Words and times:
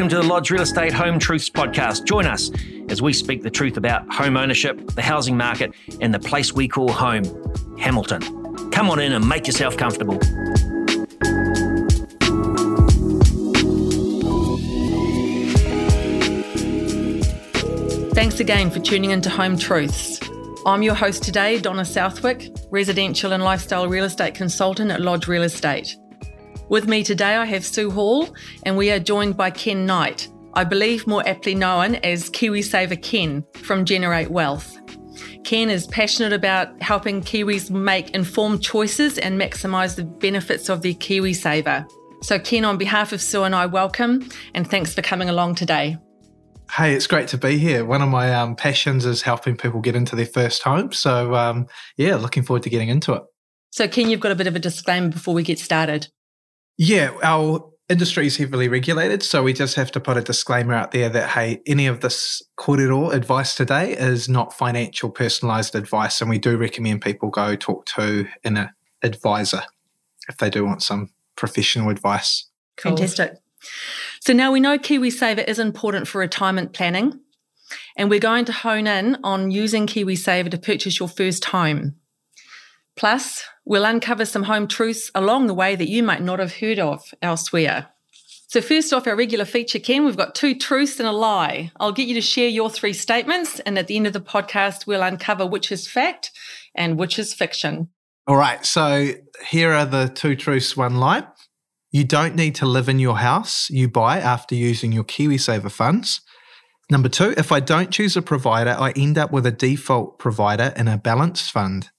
Welcome 0.00 0.16
to 0.16 0.26
the 0.26 0.32
Lodge 0.32 0.50
Real 0.50 0.62
Estate 0.62 0.94
Home 0.94 1.18
Truths 1.18 1.50
Podcast. 1.50 2.06
Join 2.06 2.24
us 2.26 2.50
as 2.88 3.02
we 3.02 3.12
speak 3.12 3.42
the 3.42 3.50
truth 3.50 3.76
about 3.76 4.10
home 4.10 4.38
ownership, 4.38 4.94
the 4.94 5.02
housing 5.02 5.36
market, 5.36 5.74
and 6.00 6.14
the 6.14 6.18
place 6.18 6.54
we 6.54 6.68
call 6.68 6.90
home, 6.90 7.22
Hamilton. 7.78 8.22
Come 8.70 8.88
on 8.88 8.98
in 8.98 9.12
and 9.12 9.28
make 9.28 9.46
yourself 9.46 9.76
comfortable. 9.76 10.18
Thanks 18.14 18.40
again 18.40 18.70
for 18.70 18.80
tuning 18.80 19.10
into 19.10 19.28
Home 19.28 19.58
Truths. 19.58 20.18
I'm 20.64 20.82
your 20.82 20.94
host 20.94 21.24
today, 21.24 21.60
Donna 21.60 21.84
Southwick, 21.84 22.48
residential 22.70 23.34
and 23.34 23.44
lifestyle 23.44 23.86
real 23.86 24.04
estate 24.04 24.34
consultant 24.34 24.90
at 24.90 25.02
Lodge 25.02 25.28
Real 25.28 25.42
Estate. 25.42 25.94
With 26.70 26.86
me 26.86 27.02
today, 27.02 27.34
I 27.34 27.46
have 27.46 27.64
Sue 27.64 27.90
Hall, 27.90 28.28
and 28.62 28.76
we 28.76 28.92
are 28.92 29.00
joined 29.00 29.36
by 29.36 29.50
Ken 29.50 29.86
Knight, 29.86 30.28
I 30.54 30.62
believe 30.62 31.04
more 31.04 31.28
aptly 31.28 31.56
known 31.56 31.96
as 31.96 32.30
KiwiSaver 32.30 33.02
Ken 33.02 33.44
from 33.64 33.84
Generate 33.84 34.30
Wealth. 34.30 34.78
Ken 35.42 35.68
is 35.68 35.88
passionate 35.88 36.32
about 36.32 36.80
helping 36.80 37.22
Kiwis 37.22 37.72
make 37.72 38.10
informed 38.10 38.62
choices 38.62 39.18
and 39.18 39.36
maximise 39.36 39.96
the 39.96 40.04
benefits 40.04 40.68
of 40.68 40.82
their 40.82 40.92
KiwiSaver. 40.92 41.90
So, 42.22 42.38
Ken, 42.38 42.64
on 42.64 42.78
behalf 42.78 43.12
of 43.12 43.20
Sue 43.20 43.42
and 43.42 43.52
I, 43.56 43.66
welcome 43.66 44.28
and 44.54 44.70
thanks 44.70 44.94
for 44.94 45.02
coming 45.02 45.28
along 45.28 45.56
today. 45.56 45.98
Hey, 46.70 46.94
it's 46.94 47.08
great 47.08 47.26
to 47.28 47.36
be 47.36 47.58
here. 47.58 47.84
One 47.84 48.00
of 48.00 48.10
my 48.10 48.32
um, 48.32 48.54
passions 48.54 49.06
is 49.06 49.22
helping 49.22 49.56
people 49.56 49.80
get 49.80 49.96
into 49.96 50.14
their 50.14 50.24
first 50.24 50.62
home. 50.62 50.92
So, 50.92 51.34
um, 51.34 51.66
yeah, 51.96 52.14
looking 52.14 52.44
forward 52.44 52.62
to 52.62 52.70
getting 52.70 52.90
into 52.90 53.12
it. 53.14 53.24
So, 53.72 53.88
Ken, 53.88 54.08
you've 54.08 54.20
got 54.20 54.30
a 54.30 54.36
bit 54.36 54.46
of 54.46 54.54
a 54.54 54.60
disclaimer 54.60 55.08
before 55.08 55.34
we 55.34 55.42
get 55.42 55.58
started. 55.58 56.06
Yeah, 56.82 57.14
our 57.22 57.70
industry 57.90 58.26
is 58.26 58.38
heavily 58.38 58.66
regulated, 58.66 59.22
so 59.22 59.42
we 59.42 59.52
just 59.52 59.74
have 59.74 59.92
to 59.92 60.00
put 60.00 60.16
a 60.16 60.22
disclaimer 60.22 60.72
out 60.72 60.92
there 60.92 61.10
that 61.10 61.28
hey, 61.28 61.60
any 61.66 61.86
of 61.86 62.00
this 62.00 62.42
korero 62.56 63.12
advice 63.12 63.54
today 63.54 63.92
is 63.92 64.30
not 64.30 64.54
financial 64.54 65.10
personalized 65.10 65.74
advice, 65.74 66.22
and 66.22 66.30
we 66.30 66.38
do 66.38 66.56
recommend 66.56 67.02
people 67.02 67.28
go 67.28 67.54
talk 67.54 67.84
to 67.96 68.26
an 68.44 68.70
advisor 69.02 69.62
if 70.26 70.38
they 70.38 70.48
do 70.48 70.64
want 70.64 70.82
some 70.82 71.10
professional 71.36 71.90
advice. 71.90 72.48
Cool. 72.78 72.96
Fantastic. 72.96 73.34
So 74.22 74.32
now 74.32 74.50
we 74.50 74.58
know 74.58 74.78
KiwiSaver 74.78 75.46
is 75.46 75.58
important 75.58 76.08
for 76.08 76.20
retirement 76.20 76.72
planning, 76.72 77.20
and 77.94 78.08
we're 78.08 78.20
going 78.20 78.46
to 78.46 78.52
hone 78.52 78.86
in 78.86 79.18
on 79.22 79.50
using 79.50 79.86
KiwiSaver 79.86 80.50
to 80.50 80.56
purchase 80.56 80.98
your 80.98 81.10
first 81.10 81.44
home. 81.44 81.96
Plus, 82.96 83.44
we'll 83.64 83.84
uncover 83.84 84.24
some 84.24 84.44
home 84.44 84.66
truths 84.66 85.10
along 85.14 85.46
the 85.46 85.54
way 85.54 85.76
that 85.76 85.88
you 85.88 86.02
might 86.02 86.22
not 86.22 86.38
have 86.38 86.56
heard 86.56 86.78
of 86.78 87.14
elsewhere. 87.22 87.88
So, 88.48 88.60
first 88.60 88.92
off, 88.92 89.06
our 89.06 89.14
regular 89.14 89.44
feature, 89.44 89.78
Ken, 89.78 90.04
we've 90.04 90.16
got 90.16 90.34
two 90.34 90.56
truths 90.56 90.98
and 90.98 91.08
a 91.08 91.12
lie. 91.12 91.70
I'll 91.78 91.92
get 91.92 92.08
you 92.08 92.14
to 92.14 92.20
share 92.20 92.48
your 92.48 92.68
three 92.68 92.92
statements, 92.92 93.60
and 93.60 93.78
at 93.78 93.86
the 93.86 93.96
end 93.96 94.08
of 94.08 94.12
the 94.12 94.20
podcast, 94.20 94.88
we'll 94.88 95.02
uncover 95.02 95.46
which 95.46 95.70
is 95.70 95.86
fact 95.86 96.32
and 96.74 96.98
which 96.98 97.16
is 97.16 97.32
fiction. 97.32 97.90
All 98.26 98.36
right. 98.36 98.66
So, 98.66 99.12
here 99.48 99.72
are 99.72 99.86
the 99.86 100.08
two 100.08 100.34
truths, 100.34 100.76
one 100.76 100.96
lie. 100.96 101.28
You 101.92 102.04
don't 102.04 102.34
need 102.34 102.56
to 102.56 102.66
live 102.66 102.88
in 102.88 102.98
your 102.98 103.18
house 103.18 103.70
you 103.70 103.88
buy 103.88 104.18
after 104.18 104.54
using 104.54 104.92
your 104.92 105.04
KiwiSaver 105.04 105.70
funds. 105.70 106.20
Number 106.90 107.08
two, 107.08 107.34
if 107.36 107.52
I 107.52 107.60
don't 107.60 107.92
choose 107.92 108.16
a 108.16 108.22
provider, 108.22 108.76
I 108.76 108.90
end 108.96 109.16
up 109.16 109.30
with 109.30 109.46
a 109.46 109.52
default 109.52 110.18
provider 110.18 110.72
in 110.76 110.88
a 110.88 110.98
balanced 110.98 111.52
fund. 111.52 111.90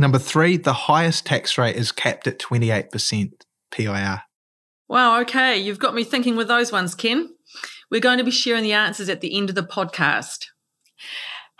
Number 0.00 0.20
three, 0.20 0.56
the 0.56 0.72
highest 0.72 1.26
tax 1.26 1.58
rate 1.58 1.74
is 1.74 1.90
capped 1.90 2.28
at 2.28 2.38
28% 2.38 3.32
PIR. 3.72 4.22
Wow, 4.88 5.20
okay. 5.22 5.58
You've 5.58 5.80
got 5.80 5.92
me 5.92 6.04
thinking 6.04 6.36
with 6.36 6.46
those 6.46 6.70
ones, 6.70 6.94
Ken. 6.94 7.34
We're 7.90 8.00
going 8.00 8.18
to 8.18 8.24
be 8.24 8.30
sharing 8.30 8.62
the 8.62 8.72
answers 8.72 9.08
at 9.08 9.20
the 9.20 9.36
end 9.36 9.48
of 9.48 9.56
the 9.56 9.62
podcast. 9.64 10.46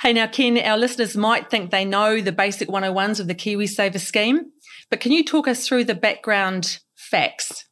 Hey, 0.02 0.12
now, 0.12 0.28
Ken, 0.28 0.56
our 0.56 0.78
listeners 0.78 1.16
might 1.16 1.50
think 1.50 1.72
they 1.72 1.84
know 1.84 2.20
the 2.20 2.30
basic 2.30 2.68
101s 2.68 3.18
of 3.18 3.26
the 3.26 3.34
KiwiSaver 3.34 3.98
scheme, 3.98 4.52
but 4.88 5.00
can 5.00 5.10
you 5.10 5.24
talk 5.24 5.48
us 5.48 5.66
through 5.66 5.84
the 5.84 5.96
background 5.96 6.78
facts? 6.94 7.64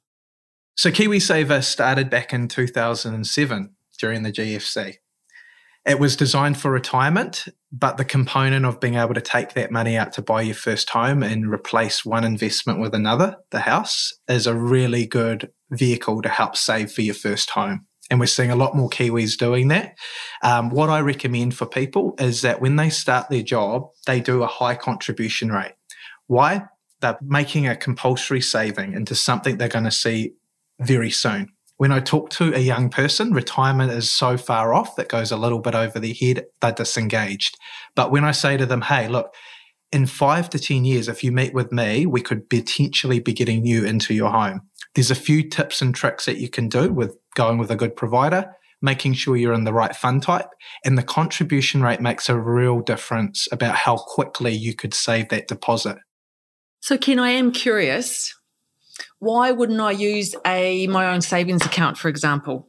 So, 0.75 0.91
KiwiSaver 0.91 1.63
started 1.63 2.11
back 2.11 2.33
in 2.33 2.49
2007 2.49 3.71
during 4.01 4.25
the 4.25 4.33
GFC. 4.33 4.97
It 5.87 6.01
was 6.01 6.17
designed 6.17 6.59
for 6.59 6.73
retirement, 6.73 7.47
but 7.71 7.97
the 7.97 8.05
component 8.05 8.67
of 8.67 8.81
being 8.81 8.97
able 8.97 9.15
to 9.15 9.21
take 9.21 9.55
that 9.55 9.71
money 9.71 9.97
out 9.97 10.13
to 10.15 10.23
buy 10.23 10.43
your 10.43 10.57
first 10.57 10.91
home 10.91 11.23
and 11.23 11.49
replace 11.49 12.05
one 12.05 12.25
investment 12.25 12.81
with 12.81 12.93
another, 12.93 13.37
the 13.51 13.61
house, 13.61 14.13
is 14.29 14.49
a 14.49 14.55
really 14.55 15.07
good 15.07 15.53
vehicle 15.71 16.23
to 16.23 16.29
help 16.29 16.57
save 16.57 16.91
for 16.91 17.03
your 17.03 17.15
first 17.15 17.51
home. 17.51 17.87
And 18.11 18.19
we're 18.19 18.27
seeing 18.27 18.51
a 18.51 18.57
lot 18.57 18.75
more 18.75 18.91
Kiwis 18.91 19.37
doing 19.37 19.69
that. 19.69 19.97
Um, 20.43 20.71
what 20.71 20.91
I 20.91 21.01
recommend 21.01 21.57
for 21.57 21.67
people 21.67 22.17
is 22.19 22.43
that 22.43 22.61
when 22.61 22.75
they 22.75 22.91
start 22.91 23.31
their 23.31 23.43
job, 23.43 23.89
they 24.07 24.21
do 24.21 24.43
a 24.43 24.49
high 24.49 24.75
contribution 24.75 25.51
rate. 25.53 25.75
Why? 26.27 26.65
They're 27.01 27.19
making 27.23 27.69
a 27.69 27.77
compulsory 27.77 28.41
saving 28.41 28.95
into 28.95 29.15
something 29.15 29.57
they're 29.57 29.69
going 29.69 29.85
to 29.85 29.93
see 29.93 30.33
very 30.81 31.11
soon 31.11 31.53
when 31.79 31.93
I 31.93 32.01
talk 32.01 32.31
to 32.31 32.55
a 32.55 32.61
young 32.61 32.89
person, 32.89 33.33
retirement 33.33 33.93
is 33.93 34.11
so 34.11 34.37
far 34.37 34.73
off 34.73 34.97
that 34.97 35.09
goes 35.09 35.31
a 35.31 35.37
little 35.37 35.59
bit 35.59 35.75
over 35.75 35.99
their 35.99 36.15
head, 36.15 36.47
they're 36.61 36.73
disengaged. 36.73 37.59
But 37.95 38.11
when 38.11 38.25
I 38.25 38.33
say 38.33 38.57
to 38.57 38.67
them, 38.67 38.83
hey, 38.83 39.09
look, 39.09 39.35
in 39.93 40.07
five 40.07 40.51
to 40.51 40.59
10 40.59 40.85
years, 40.85 41.09
if 41.09 41.23
you 41.23 41.33
meet 41.33 41.55
with 41.55 41.73
me, 41.73 42.07
we 42.07 42.21
could 42.23 42.49
potentially 42.49 43.21
be 43.21 43.33
getting 43.33 43.65
you 43.67 43.85
into 43.85 44.15
your 44.15 44.31
home. 44.31 44.63
There's 44.95 45.11
a 45.11 45.15
few 45.15 45.49
tips 45.49 45.83
and 45.83 45.95
tricks 45.95 46.25
that 46.25 46.39
you 46.39 46.49
can 46.49 46.69
do 46.69 46.93
with 46.93 47.17
going 47.35 47.59
with 47.59 47.71
a 47.71 47.77
good 47.77 47.95
provider, 47.95 48.51
making 48.81 49.13
sure 49.13 49.37
you're 49.37 49.53
in 49.53 49.65
the 49.65 49.73
right 49.73 49.95
fund 49.95 50.23
type, 50.23 50.49
and 50.85 50.97
the 50.97 51.03
contribution 51.03 51.83
rate 51.83 52.01
makes 52.01 52.29
a 52.29 52.39
real 52.39 52.81
difference 52.81 53.47
about 53.53 53.75
how 53.75 53.97
quickly 53.97 54.53
you 54.53 54.75
could 54.75 54.95
save 54.95 55.29
that 55.29 55.49
deposit. 55.49 55.99
So, 56.81 56.97
Ken, 56.97 57.19
I 57.19 57.31
am 57.31 57.53
curious 57.53 58.35
why 59.19 59.53
wouldn't 59.53 59.81
I 59.81 59.93
use 59.93 60.35
a 60.47 60.87
my 60.89 61.13
own 61.13 61.21
savings 61.21 61.65
account, 61.65 61.99
for 61.99 62.09
example, 62.09 62.69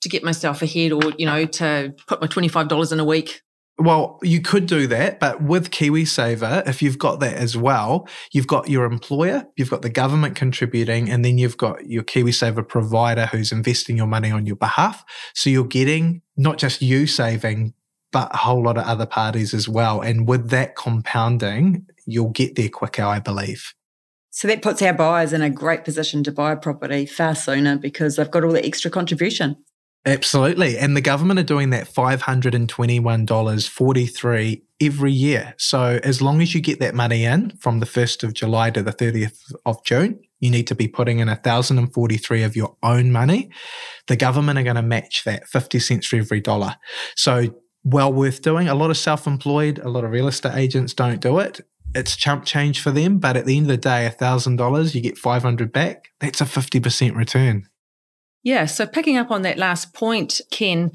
to 0.00 0.08
get 0.08 0.22
myself 0.22 0.62
ahead 0.62 0.92
or, 0.92 1.12
you 1.18 1.26
know, 1.26 1.46
to 1.46 1.94
put 2.06 2.20
my 2.20 2.26
$25 2.26 2.92
in 2.92 3.00
a 3.00 3.04
week? 3.04 3.42
Well, 3.76 4.20
you 4.22 4.40
could 4.40 4.66
do 4.66 4.86
that, 4.86 5.18
but 5.18 5.42
with 5.42 5.70
KiwiSaver, 5.70 6.68
if 6.68 6.80
you've 6.80 6.98
got 6.98 7.18
that 7.18 7.34
as 7.34 7.56
well, 7.56 8.06
you've 8.30 8.46
got 8.46 8.68
your 8.68 8.84
employer, 8.84 9.48
you've 9.56 9.70
got 9.70 9.82
the 9.82 9.90
government 9.90 10.36
contributing, 10.36 11.10
and 11.10 11.24
then 11.24 11.38
you've 11.38 11.56
got 11.56 11.84
your 11.84 12.04
KiwiSaver 12.04 12.68
provider 12.68 13.26
who's 13.26 13.50
investing 13.50 13.96
your 13.96 14.06
money 14.06 14.30
on 14.30 14.46
your 14.46 14.54
behalf. 14.54 15.04
So 15.34 15.50
you're 15.50 15.64
getting 15.64 16.22
not 16.36 16.58
just 16.58 16.82
you 16.82 17.08
saving, 17.08 17.74
but 18.12 18.32
a 18.32 18.36
whole 18.36 18.62
lot 18.62 18.78
of 18.78 18.84
other 18.84 19.06
parties 19.06 19.52
as 19.52 19.68
well. 19.68 20.00
And 20.00 20.28
with 20.28 20.50
that 20.50 20.76
compounding, 20.76 21.86
you'll 22.06 22.30
get 22.30 22.54
there 22.54 22.68
quicker, 22.68 23.02
I 23.02 23.18
believe. 23.18 23.74
So 24.34 24.46
that 24.48 24.60
puts 24.62 24.82
our 24.82 24.92
buyers 24.92 25.32
in 25.32 25.42
a 25.42 25.50
great 25.50 25.84
position 25.84 26.24
to 26.24 26.32
buy 26.32 26.50
a 26.50 26.56
property 26.56 27.06
far 27.06 27.36
sooner 27.36 27.78
because 27.78 28.16
they've 28.16 28.28
got 28.28 28.42
all 28.42 28.50
the 28.50 28.66
extra 28.66 28.90
contribution. 28.90 29.54
Absolutely. 30.04 30.76
And 30.76 30.96
the 30.96 31.00
government 31.00 31.38
are 31.38 31.44
doing 31.44 31.70
that 31.70 31.86
$521.43 31.86 34.62
every 34.80 35.12
year. 35.12 35.54
So 35.56 36.00
as 36.02 36.20
long 36.20 36.42
as 36.42 36.52
you 36.52 36.60
get 36.60 36.80
that 36.80 36.96
money 36.96 37.24
in 37.24 37.50
from 37.60 37.78
the 37.78 37.86
1st 37.86 38.24
of 38.24 38.34
July 38.34 38.70
to 38.70 38.82
the 38.82 38.92
30th 38.92 39.38
of 39.66 39.84
June, 39.84 40.18
you 40.40 40.50
need 40.50 40.66
to 40.66 40.74
be 40.74 40.88
putting 40.88 41.20
in 41.20 41.28
1043 41.28 42.42
of 42.42 42.56
your 42.56 42.76
own 42.82 43.12
money. 43.12 43.52
The 44.08 44.16
government 44.16 44.58
are 44.58 44.64
going 44.64 44.74
to 44.74 44.82
match 44.82 45.22
that 45.26 45.46
50 45.46 45.78
cents 45.78 46.08
for 46.08 46.16
every 46.16 46.40
dollar. 46.40 46.74
So 47.14 47.54
well 47.84 48.12
worth 48.12 48.42
doing. 48.42 48.68
A 48.68 48.74
lot 48.74 48.90
of 48.90 48.96
self 48.96 49.28
employed, 49.28 49.78
a 49.78 49.88
lot 49.88 50.02
of 50.02 50.10
real 50.10 50.26
estate 50.26 50.56
agents 50.56 50.92
don't 50.92 51.20
do 51.20 51.38
it 51.38 51.60
it's 51.94 52.16
chump 52.16 52.44
change 52.44 52.80
for 52.80 52.90
them, 52.90 53.18
but 53.18 53.36
at 53.36 53.46
the 53.46 53.56
end 53.56 53.66
of 53.66 53.70
the 53.70 53.76
day, 53.76 54.08
thousand 54.08 54.56
dollars, 54.56 54.94
you 54.94 55.00
get 55.00 55.18
five 55.18 55.42
hundred 55.42 55.72
back. 55.72 56.08
That's 56.20 56.40
a 56.40 56.46
fifty 56.46 56.80
percent 56.80 57.16
return. 57.16 57.68
Yeah. 58.42 58.66
So 58.66 58.86
picking 58.86 59.16
up 59.16 59.30
on 59.30 59.42
that 59.42 59.58
last 59.58 59.94
point, 59.94 60.40
Ken, 60.50 60.92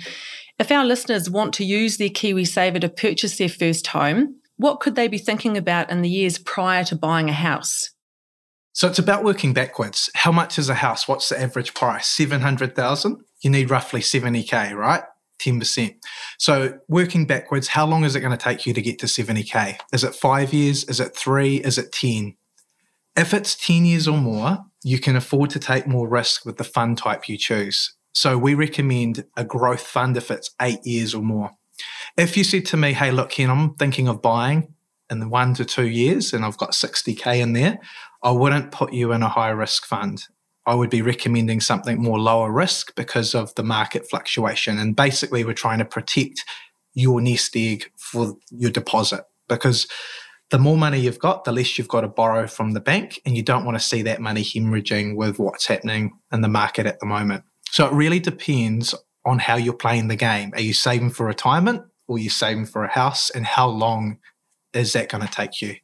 if 0.60 0.72
our 0.72 0.86
listeners 0.86 1.30
want 1.30 1.54
to 1.56 1.66
use 1.66 1.98
their 1.98 2.10
KiwiSaver 2.10 2.82
to 2.82 2.90
purchase 2.90 3.38
their 3.38 3.50
first 3.50 3.88
home, 3.88 4.36
what 4.58 4.80
could 4.80 4.96
they 4.96 5.08
be 5.08 5.18
thinking 5.18 5.58
about 5.58 5.90
in 5.90 6.02
the 6.02 6.10
years 6.10 6.38
prior 6.38 6.84
to 6.86 6.96
buying 6.96 7.30
a 7.30 7.34
house? 7.34 7.92
So 8.74 8.88
it's 8.88 9.00
about 9.00 9.24
working 9.24 9.54
backwards. 9.54 10.10
How 10.16 10.32
much 10.32 10.60
is 10.60 10.70
a 10.70 10.76
house? 10.76 11.08
What's 11.08 11.30
the 11.30 11.42
average 11.42 11.74
price? 11.74 12.08
Seven 12.08 12.42
hundred 12.42 12.76
thousand. 12.76 13.18
You 13.42 13.50
need 13.50 13.70
roughly 13.70 14.02
seventy 14.02 14.44
k, 14.44 14.74
right? 14.74 15.04
10%. 15.40 15.96
So 16.38 16.80
working 16.88 17.26
backwards, 17.26 17.68
how 17.68 17.86
long 17.86 18.04
is 18.04 18.16
it 18.16 18.22
going 18.22 18.38
to 18.38 18.44
take 18.44 18.66
you 18.66 18.74
to 18.74 18.82
get 18.82 19.00
to 19.00 19.06
70K? 19.06 19.78
Is 19.94 20.04
it 20.04 20.16
five 20.16 20.54
years? 20.54 20.84
Is 20.86 21.00
it 21.00 21.16
three? 21.16 21.58
Is 21.58 21.78
it 21.78 21.92
10? 21.92 22.36
If 23.16 23.34
it's 23.34 23.56
10 23.56 23.86
years 23.86 24.08
or 24.08 24.18
more, 24.18 24.60
you 24.84 25.00
can 25.00 25.16
afford 25.16 25.50
to 25.52 25.60
take 25.60 25.88
more 25.88 26.08
risk 26.08 26.46
with 26.46 26.58
the 26.58 26.64
fund 26.64 26.98
type 26.98 27.28
you 27.28 27.38
choose. 27.38 27.94
So 28.14 28.38
we 28.38 28.54
recommend 28.54 29.26
a 29.36 29.44
growth 29.44 29.82
fund 29.82 30.18
if 30.18 30.32
it's 30.32 30.52
eight 30.62 30.80
years 30.86 31.14
or 31.14 31.22
more. 31.22 31.52
If 32.18 32.36
you 32.38 32.44
said 32.44 32.66
to 32.68 32.78
me, 32.78 32.94
hey, 32.94 33.12
look, 33.12 33.32
Ken, 33.32 33.50
I'm 33.50 33.76
thinking 33.76 34.08
of 34.08 34.22
buying 34.22 34.74
in 35.10 35.20
the 35.20 35.30
one 35.30 35.54
to 35.56 35.66
two 35.66 35.88
years 35.88 36.34
and 36.34 36.46
I've 36.46 36.58
got 36.58 36.72
60K 36.72 37.40
in 37.42 37.54
there, 37.54 37.80
I 38.22 38.32
wouldn't 38.32 38.72
put 38.72 38.94
you 38.94 39.12
in 39.12 39.24
a 39.24 39.30
high 39.30 39.50
risk 39.50 39.86
fund. 39.86 40.24
I 40.70 40.76
would 40.76 40.92
be 40.92 41.02
recommending 41.02 41.62
something 41.62 42.00
more 42.00 42.20
lower 42.20 42.52
risk 42.52 42.94
because 42.94 43.34
of 43.34 43.56
the 43.56 43.64
market 43.64 44.08
fluctuation. 44.08 44.78
And 44.78 44.96
basically, 44.96 45.44
we're 45.44 45.54
trying 45.54 45.80
to 45.80 45.86
protect 45.86 46.46
your 46.94 47.22
nest 47.22 47.56
egg 47.56 47.92
for 47.98 48.36
your 48.52 48.70
deposit 48.70 49.24
because 49.48 49.88
the 50.52 50.60
more 50.60 50.78
money 50.78 51.00
you've 51.00 51.18
got, 51.18 51.44
the 51.44 51.52
less 51.52 51.80
you've 51.80 51.88
got 51.88 52.02
to 52.02 52.08
borrow 52.08 52.46
from 52.46 52.74
the 52.74 52.80
bank. 52.80 53.20
And 53.26 53.36
you 53.36 53.42
don't 53.42 53.66
want 53.66 53.80
to 53.80 53.84
see 53.84 54.04
that 54.04 54.22
money 54.22 54.44
hemorrhaging 54.44 55.16
with 55.16 55.40
what's 55.40 55.66
happening 55.66 56.12
in 56.32 56.42
the 56.42 56.48
market 56.48 56.86
at 56.86 57.00
the 57.00 57.08
moment. 57.08 57.44
So 57.72 57.88
it 57.88 57.94
really 57.94 58.20
depends 58.20 58.94
on 59.26 59.40
how 59.40 59.56
you're 59.56 59.74
playing 59.74 60.08
the 60.08 60.16
game. 60.16 60.52
Are 60.54 60.62
you 60.62 60.76
saving 60.76 61.10
for 61.10 61.26
retirement 61.26 61.82
or 62.08 62.18
are 62.18 62.20
you 62.20 62.30
saving 62.30 62.68
for 62.68 62.84
a 62.84 62.90
house? 62.90 63.32
And 63.32 63.44
how 63.44 63.68
long 63.68 64.20
is 64.74 64.94
that 64.94 65.10
going 65.10 65.26
to 65.26 65.34
take 65.34 65.64
you? 65.64 65.78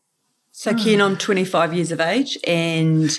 So, 0.51 0.75
Ken, 0.75 1.01
I'm 1.01 1.17
25 1.17 1.73
years 1.73 1.91
of 1.91 1.99
age 1.99 2.37
and 2.45 3.09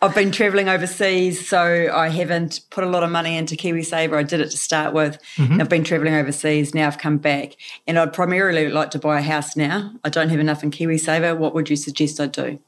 I've 0.00 0.14
been 0.14 0.30
traveling 0.30 0.68
overseas, 0.68 1.48
so 1.48 1.90
I 1.92 2.08
haven't 2.08 2.60
put 2.70 2.84
a 2.84 2.86
lot 2.88 3.02
of 3.02 3.10
money 3.10 3.36
into 3.36 3.56
KiwiSaver. 3.56 4.16
I 4.16 4.22
did 4.22 4.40
it 4.40 4.50
to 4.50 4.56
start 4.56 4.94
with. 4.94 5.18
Mm-hmm. 5.36 5.60
I've 5.60 5.68
been 5.68 5.82
traveling 5.82 6.14
overseas. 6.14 6.72
Now 6.72 6.86
I've 6.86 6.98
come 6.98 7.18
back, 7.18 7.56
and 7.86 7.98
I'd 7.98 8.12
primarily 8.12 8.68
like 8.68 8.90
to 8.92 8.98
buy 8.98 9.18
a 9.18 9.22
house 9.22 9.56
now. 9.56 9.92
I 10.04 10.08
don't 10.08 10.28
have 10.28 10.38
enough 10.38 10.62
in 10.62 10.70
KiwiSaver. 10.70 11.36
What 11.36 11.54
would 11.54 11.68
you 11.68 11.76
suggest 11.76 12.20
I 12.20 12.26
do? 12.26 12.60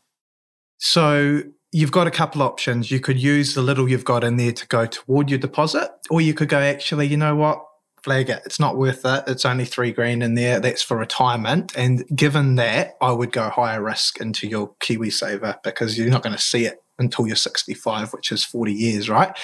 So 0.79 1.43
you've 1.71 1.93
got 1.93 2.09
a 2.09 2.11
couple 2.11 2.43
options. 2.43 2.91
You 2.91 2.99
could 2.99 3.23
use 3.23 3.55
the 3.55 3.63
little 3.63 3.89
you've 3.89 4.05
got 4.05 4.25
in 4.25 4.37
there 4.37 4.53
to 4.53 4.67
go 4.67 4.87
toward 4.87 5.31
your 5.31 5.39
deposit, 5.39 5.89
or 6.11 6.21
you 6.21 6.35
could 6.35 6.49
go, 6.49 6.59
actually, 6.59 7.07
you 7.07 7.17
know 7.17 7.37
what? 7.37 7.65
flag 8.03 8.31
it. 8.31 8.43
It's 8.47 8.59
not 8.59 8.79
worth 8.79 9.05
it. 9.05 9.25
It's 9.27 9.45
only 9.45 9.65
three 9.65 9.93
grand 9.93 10.23
in 10.23 10.35
there. 10.35 10.61
That's 10.61 10.83
for 10.83 10.97
retirement. 10.97 11.77
And 11.77 12.07
given 12.17 12.57
that, 12.57 12.97
I 13.01 13.13
would 13.13 13.33
go 13.33 13.51
higher 13.51 13.83
risk 13.83 14.21
into 14.21 14.47
your 14.47 14.75
KiwiSaver 14.81 15.63
because 15.63 15.99
you're 15.99 16.09
not 16.09 16.23
going 16.23 16.35
to 16.35 16.43
see 16.43 16.65
it 16.65 16.83
until 17.01 17.27
you're 17.27 17.37
65, 17.37 18.13
which 18.13 18.31
is 18.31 18.45
40 18.45 18.73
years, 18.73 19.11
right? 19.11 19.37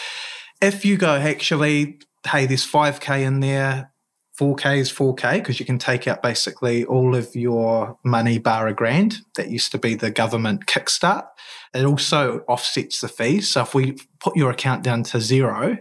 If 0.62 0.84
you 0.84 0.96
go, 0.96 1.16
actually, 1.16 1.98
hey, 2.26 2.46
there's 2.46 2.66
5K 2.66 3.22
in 3.22 3.40
there, 3.40 3.90
4K 4.38 4.78
is 4.78 4.92
4K 4.92 5.34
because 5.34 5.58
you 5.58 5.66
can 5.66 5.78
take 5.78 6.06
out 6.06 6.22
basically 6.22 6.84
all 6.84 7.14
of 7.16 7.34
your 7.34 7.98
money 8.04 8.38
bar 8.38 8.68
a 8.68 8.74
grand. 8.74 9.18
That 9.36 9.50
used 9.50 9.72
to 9.72 9.78
be 9.78 9.94
the 9.94 10.10
government 10.10 10.66
kickstart. 10.66 11.26
It 11.74 11.84
also 11.84 12.40
offsets 12.46 13.00
the 13.00 13.08
fees. 13.08 13.52
So 13.52 13.62
if 13.62 13.74
we 13.74 13.96
put 14.20 14.36
your 14.36 14.50
account 14.50 14.82
down 14.82 15.04
to 15.04 15.20
zero, 15.20 15.78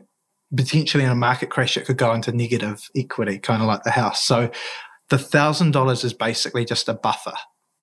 potentially 0.55 1.03
in 1.03 1.09
a 1.09 1.15
market 1.15 1.49
crash, 1.49 1.75
it 1.75 1.85
could 1.85 1.97
go 1.97 2.13
into 2.13 2.31
negative 2.31 2.89
equity, 2.95 3.39
kind 3.39 3.61
of 3.61 3.67
like 3.67 3.83
the 3.83 3.91
house. 3.91 4.23
So 4.23 4.49
the 5.09 5.17
thousand 5.17 5.71
dollars 5.71 6.03
is 6.03 6.13
basically 6.13 6.63
just 6.63 6.87
a 6.87 6.93
buffer. 6.93 7.35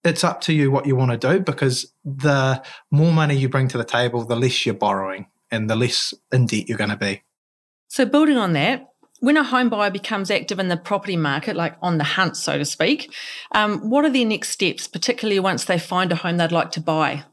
It's 0.04 0.24
up 0.24 0.40
to 0.42 0.52
you 0.52 0.70
what 0.70 0.86
you 0.86 0.96
want 0.96 1.12
to 1.12 1.16
do 1.16 1.40
because 1.40 1.92
the 2.04 2.62
more 2.90 3.12
money 3.12 3.36
you 3.36 3.48
bring 3.48 3.68
to 3.68 3.78
the 3.78 3.84
table, 3.84 4.24
the 4.24 4.36
less 4.36 4.66
you're 4.66 4.74
borrowing 4.74 5.26
and 5.50 5.70
the 5.70 5.76
less 5.76 6.12
in 6.32 6.46
debt 6.46 6.68
you're 6.68 6.78
going 6.78 6.90
to 6.90 6.96
be. 6.96 7.22
So, 7.88 8.04
building 8.04 8.38
on 8.38 8.54
that, 8.54 8.88
when 9.20 9.36
a 9.36 9.44
home 9.44 9.68
buyer 9.68 9.90
becomes 9.90 10.30
active 10.30 10.58
in 10.58 10.66
the 10.68 10.76
property 10.76 11.16
market, 11.16 11.54
like 11.54 11.76
on 11.80 11.98
the 11.98 12.04
hunt, 12.04 12.36
so 12.36 12.58
to 12.58 12.64
speak, 12.64 13.14
um, 13.52 13.88
what 13.88 14.04
are 14.04 14.10
their 14.10 14.26
next 14.26 14.48
steps, 14.48 14.88
particularly 14.88 15.38
once 15.38 15.66
they 15.66 15.78
find 15.78 16.10
a 16.10 16.16
home 16.16 16.38
they'd 16.38 16.50
like 16.50 16.72
to 16.72 16.80
buy? 16.80 17.24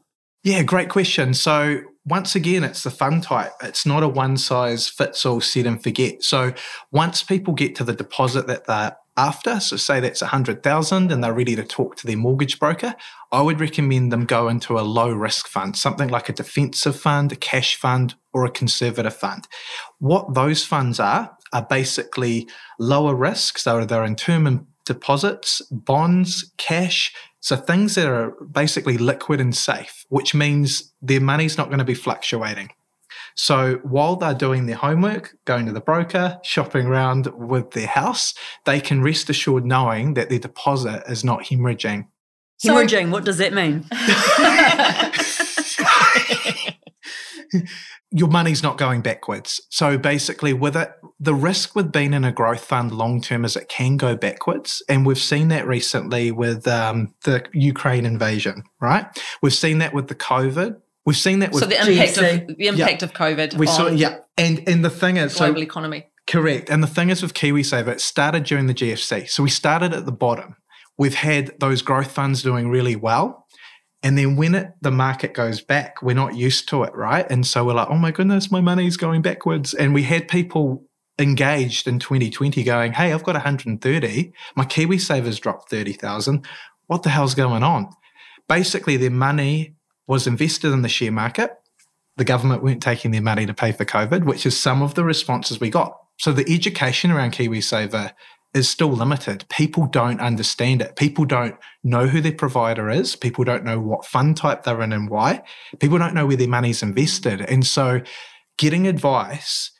Yeah, 0.44 0.62
great 0.62 0.88
question. 0.88 1.34
So, 1.34 1.80
once 2.06 2.34
again, 2.34 2.62
it's 2.62 2.84
the 2.84 2.90
fund 2.90 3.24
type. 3.24 3.52
It's 3.62 3.84
not 3.84 4.02
a 4.02 4.08
one 4.08 4.36
size 4.36 4.88
fits 4.88 5.26
all 5.26 5.40
set 5.40 5.66
and 5.66 5.82
forget. 5.82 6.22
So, 6.22 6.52
once 6.92 7.22
people 7.22 7.54
get 7.54 7.74
to 7.76 7.84
the 7.84 7.92
deposit 7.92 8.46
that 8.46 8.66
they're 8.66 8.96
after, 9.20 9.60
so 9.60 9.76
say 9.76 10.00
that's 10.00 10.22
hundred 10.22 10.62
thousand 10.62 11.12
and 11.12 11.22
they're 11.22 11.34
ready 11.34 11.54
to 11.54 11.62
talk 11.62 11.96
to 11.96 12.06
their 12.06 12.16
mortgage 12.16 12.58
broker, 12.58 12.94
I 13.30 13.42
would 13.42 13.60
recommend 13.60 14.10
them 14.10 14.24
go 14.24 14.48
into 14.48 14.78
a 14.78 14.80
low 14.80 15.12
risk 15.12 15.46
fund, 15.46 15.76
something 15.76 16.08
like 16.08 16.28
a 16.28 16.32
defensive 16.32 16.98
fund, 16.98 17.30
a 17.32 17.36
cash 17.36 17.76
fund, 17.76 18.14
or 18.32 18.46
a 18.46 18.50
conservative 18.50 19.14
fund. 19.14 19.46
What 19.98 20.34
those 20.34 20.64
funds 20.64 20.98
are 20.98 21.36
are 21.52 21.66
basically 21.68 22.48
lower 22.78 23.14
risks. 23.14 23.64
So 23.64 23.84
they're 23.84 24.04
in 24.04 24.16
term 24.16 24.46
and 24.46 24.66
deposits, 24.86 25.60
bonds, 25.70 26.52
cash, 26.56 27.12
so 27.40 27.56
things 27.56 27.94
that 27.94 28.06
are 28.06 28.30
basically 28.52 28.98
liquid 28.98 29.40
and 29.40 29.54
safe, 29.54 30.04
which 30.08 30.34
means 30.34 30.92
their 31.02 31.20
money's 31.20 31.58
not 31.58 31.68
going 31.68 31.78
to 31.78 31.84
be 31.84 31.94
fluctuating. 31.94 32.70
So 33.42 33.76
while 33.84 34.16
they're 34.16 34.34
doing 34.34 34.66
their 34.66 34.76
homework, 34.76 35.34
going 35.46 35.64
to 35.64 35.72
the 35.72 35.80
broker, 35.80 36.38
shopping 36.44 36.84
around 36.84 37.26
with 37.28 37.70
their 37.70 37.86
house, 37.86 38.34
they 38.66 38.80
can 38.82 39.00
rest 39.00 39.30
assured 39.30 39.64
knowing 39.64 40.12
that 40.12 40.28
their 40.28 40.38
deposit 40.38 41.04
is 41.08 41.24
not 41.24 41.44
hemorrhaging. 41.44 42.06
Hemorrhaging, 42.62 43.10
what 43.10 43.24
does 43.24 43.38
that 43.38 43.54
mean? 43.54 43.86
your 48.10 48.28
money's 48.28 48.62
not 48.62 48.76
going 48.76 49.00
backwards. 49.00 49.58
So 49.70 49.96
basically, 49.96 50.52
with 50.52 50.76
it, 50.76 50.92
the 51.18 51.34
risk 51.34 51.74
with 51.74 51.90
being 51.90 52.12
in 52.12 52.24
a 52.24 52.32
growth 52.32 52.64
fund 52.64 52.92
long 52.92 53.22
term 53.22 53.46
is 53.46 53.56
it 53.56 53.70
can 53.70 53.96
go 53.96 54.16
backwards. 54.16 54.82
And 54.86 55.06
we've 55.06 55.18
seen 55.18 55.48
that 55.48 55.66
recently 55.66 56.30
with 56.30 56.68
um, 56.68 57.14
the 57.24 57.46
Ukraine 57.54 58.04
invasion, 58.04 58.64
right? 58.82 59.06
We've 59.40 59.54
seen 59.54 59.78
that 59.78 59.94
with 59.94 60.08
the 60.08 60.14
COVID. 60.14 60.76
We've 61.06 61.16
seen 61.16 61.38
that 61.40 61.52
with 61.52 61.62
so 61.62 61.68
the 61.68 61.80
impact 61.80 62.18
of 62.18 62.56
the 62.56 62.66
impact 62.66 63.02
yeah. 63.02 63.08
of 63.08 63.12
COVID. 63.14 63.54
We 63.54 63.66
saw, 63.66 63.88
yeah, 63.88 64.18
and 64.36 64.68
and 64.68 64.84
the 64.84 64.90
thing 64.90 65.16
is, 65.16 65.34
global 65.34 65.56
so, 65.56 65.62
economy. 65.62 66.06
Correct. 66.26 66.70
And 66.70 66.82
the 66.82 66.86
thing 66.86 67.10
is 67.10 67.22
with 67.22 67.34
KiwiSaver, 67.34 67.88
it 67.88 68.00
started 68.00 68.44
during 68.44 68.66
the 68.66 68.74
GFC. 68.74 69.28
So 69.28 69.42
we 69.42 69.50
started 69.50 69.92
at 69.92 70.06
the 70.06 70.12
bottom. 70.12 70.56
We've 70.96 71.14
had 71.14 71.58
those 71.58 71.82
growth 71.82 72.12
funds 72.12 72.42
doing 72.42 72.68
really 72.68 72.94
well. 72.94 73.46
And 74.02 74.16
then 74.16 74.36
when 74.36 74.54
it, 74.54 74.68
the 74.80 74.90
market 74.90 75.34
goes 75.34 75.60
back, 75.60 76.02
we're 76.02 76.14
not 76.14 76.36
used 76.36 76.68
to 76.68 76.84
it, 76.84 76.94
right? 76.94 77.28
And 77.28 77.46
so 77.46 77.64
we're 77.64 77.74
like, 77.74 77.88
oh 77.90 77.96
my 77.96 78.12
goodness, 78.12 78.50
my 78.50 78.60
money's 78.60 78.96
going 78.96 79.22
backwards. 79.22 79.74
And 79.74 79.92
we 79.92 80.04
had 80.04 80.28
people 80.28 80.84
engaged 81.18 81.86
in 81.86 81.98
2020 81.98 82.62
going, 82.62 82.92
hey, 82.92 83.12
I've 83.12 83.24
got 83.24 83.34
130. 83.34 84.32
My 84.54 84.64
KiwiSaver's 84.64 85.40
dropped 85.40 85.68
30,000. 85.68 86.46
What 86.86 87.02
the 87.02 87.10
hell's 87.10 87.34
going 87.34 87.62
on? 87.62 87.90
Basically, 88.48 88.96
their 88.96 89.10
money 89.10 89.74
was 90.10 90.26
invested 90.26 90.72
in 90.72 90.82
the 90.82 90.88
share 90.88 91.12
market. 91.12 91.52
The 92.16 92.24
government 92.24 92.64
weren't 92.64 92.82
taking 92.82 93.12
their 93.12 93.22
money 93.22 93.46
to 93.46 93.54
pay 93.54 93.70
for 93.70 93.84
COVID, 93.84 94.24
which 94.24 94.44
is 94.44 94.58
some 94.58 94.82
of 94.82 94.94
the 94.94 95.04
responses 95.04 95.60
we 95.60 95.70
got. 95.70 95.96
So 96.18 96.32
the 96.32 96.52
education 96.52 97.12
around 97.12 97.32
KiwiSaver 97.32 98.12
is 98.52 98.68
still 98.68 98.90
limited. 98.90 99.44
People 99.48 99.86
don't 99.86 100.20
understand 100.20 100.82
it. 100.82 100.96
People 100.96 101.26
don't 101.26 101.54
know 101.84 102.08
who 102.08 102.20
their 102.20 102.32
provider 102.32 102.90
is. 102.90 103.14
People 103.14 103.44
don't 103.44 103.62
know 103.62 103.78
what 103.78 104.04
fund 104.04 104.36
type 104.36 104.64
they're 104.64 104.82
in 104.82 104.92
and 104.92 105.08
why. 105.08 105.44
People 105.78 105.98
don't 105.98 106.12
know 106.12 106.26
where 106.26 106.36
their 106.36 106.48
money's 106.48 106.82
invested. 106.82 107.42
And 107.42 107.64
so 107.64 108.00
getting 108.58 108.88
advice 108.88 109.70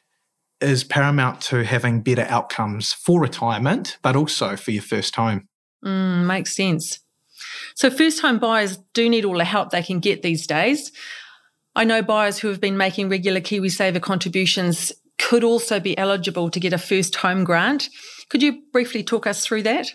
is 0.60 0.84
paramount 0.84 1.40
to 1.40 1.64
having 1.64 2.02
better 2.02 2.26
outcomes 2.28 2.92
for 2.92 3.20
retirement, 3.20 3.98
but 4.00 4.14
also 4.14 4.54
for 4.54 4.70
your 4.70 4.82
first 4.82 5.16
home. 5.16 5.48
Mm, 5.84 6.26
makes 6.26 6.54
sense. 6.54 7.00
So, 7.74 7.90
first 7.90 8.20
home 8.20 8.38
buyers 8.38 8.78
do 8.94 9.08
need 9.08 9.24
all 9.24 9.38
the 9.38 9.44
help 9.44 9.70
they 9.70 9.82
can 9.82 10.00
get 10.00 10.22
these 10.22 10.46
days. 10.46 10.92
I 11.74 11.84
know 11.84 12.02
buyers 12.02 12.38
who 12.38 12.48
have 12.48 12.60
been 12.60 12.76
making 12.76 13.08
regular 13.08 13.40
KiwiSaver 13.40 14.02
contributions 14.02 14.92
could 15.18 15.44
also 15.44 15.78
be 15.78 15.96
eligible 15.96 16.50
to 16.50 16.60
get 16.60 16.72
a 16.72 16.78
first 16.78 17.16
home 17.16 17.44
grant. 17.44 17.88
Could 18.28 18.42
you 18.42 18.62
briefly 18.72 19.02
talk 19.02 19.26
us 19.26 19.44
through 19.44 19.62
that? 19.64 19.94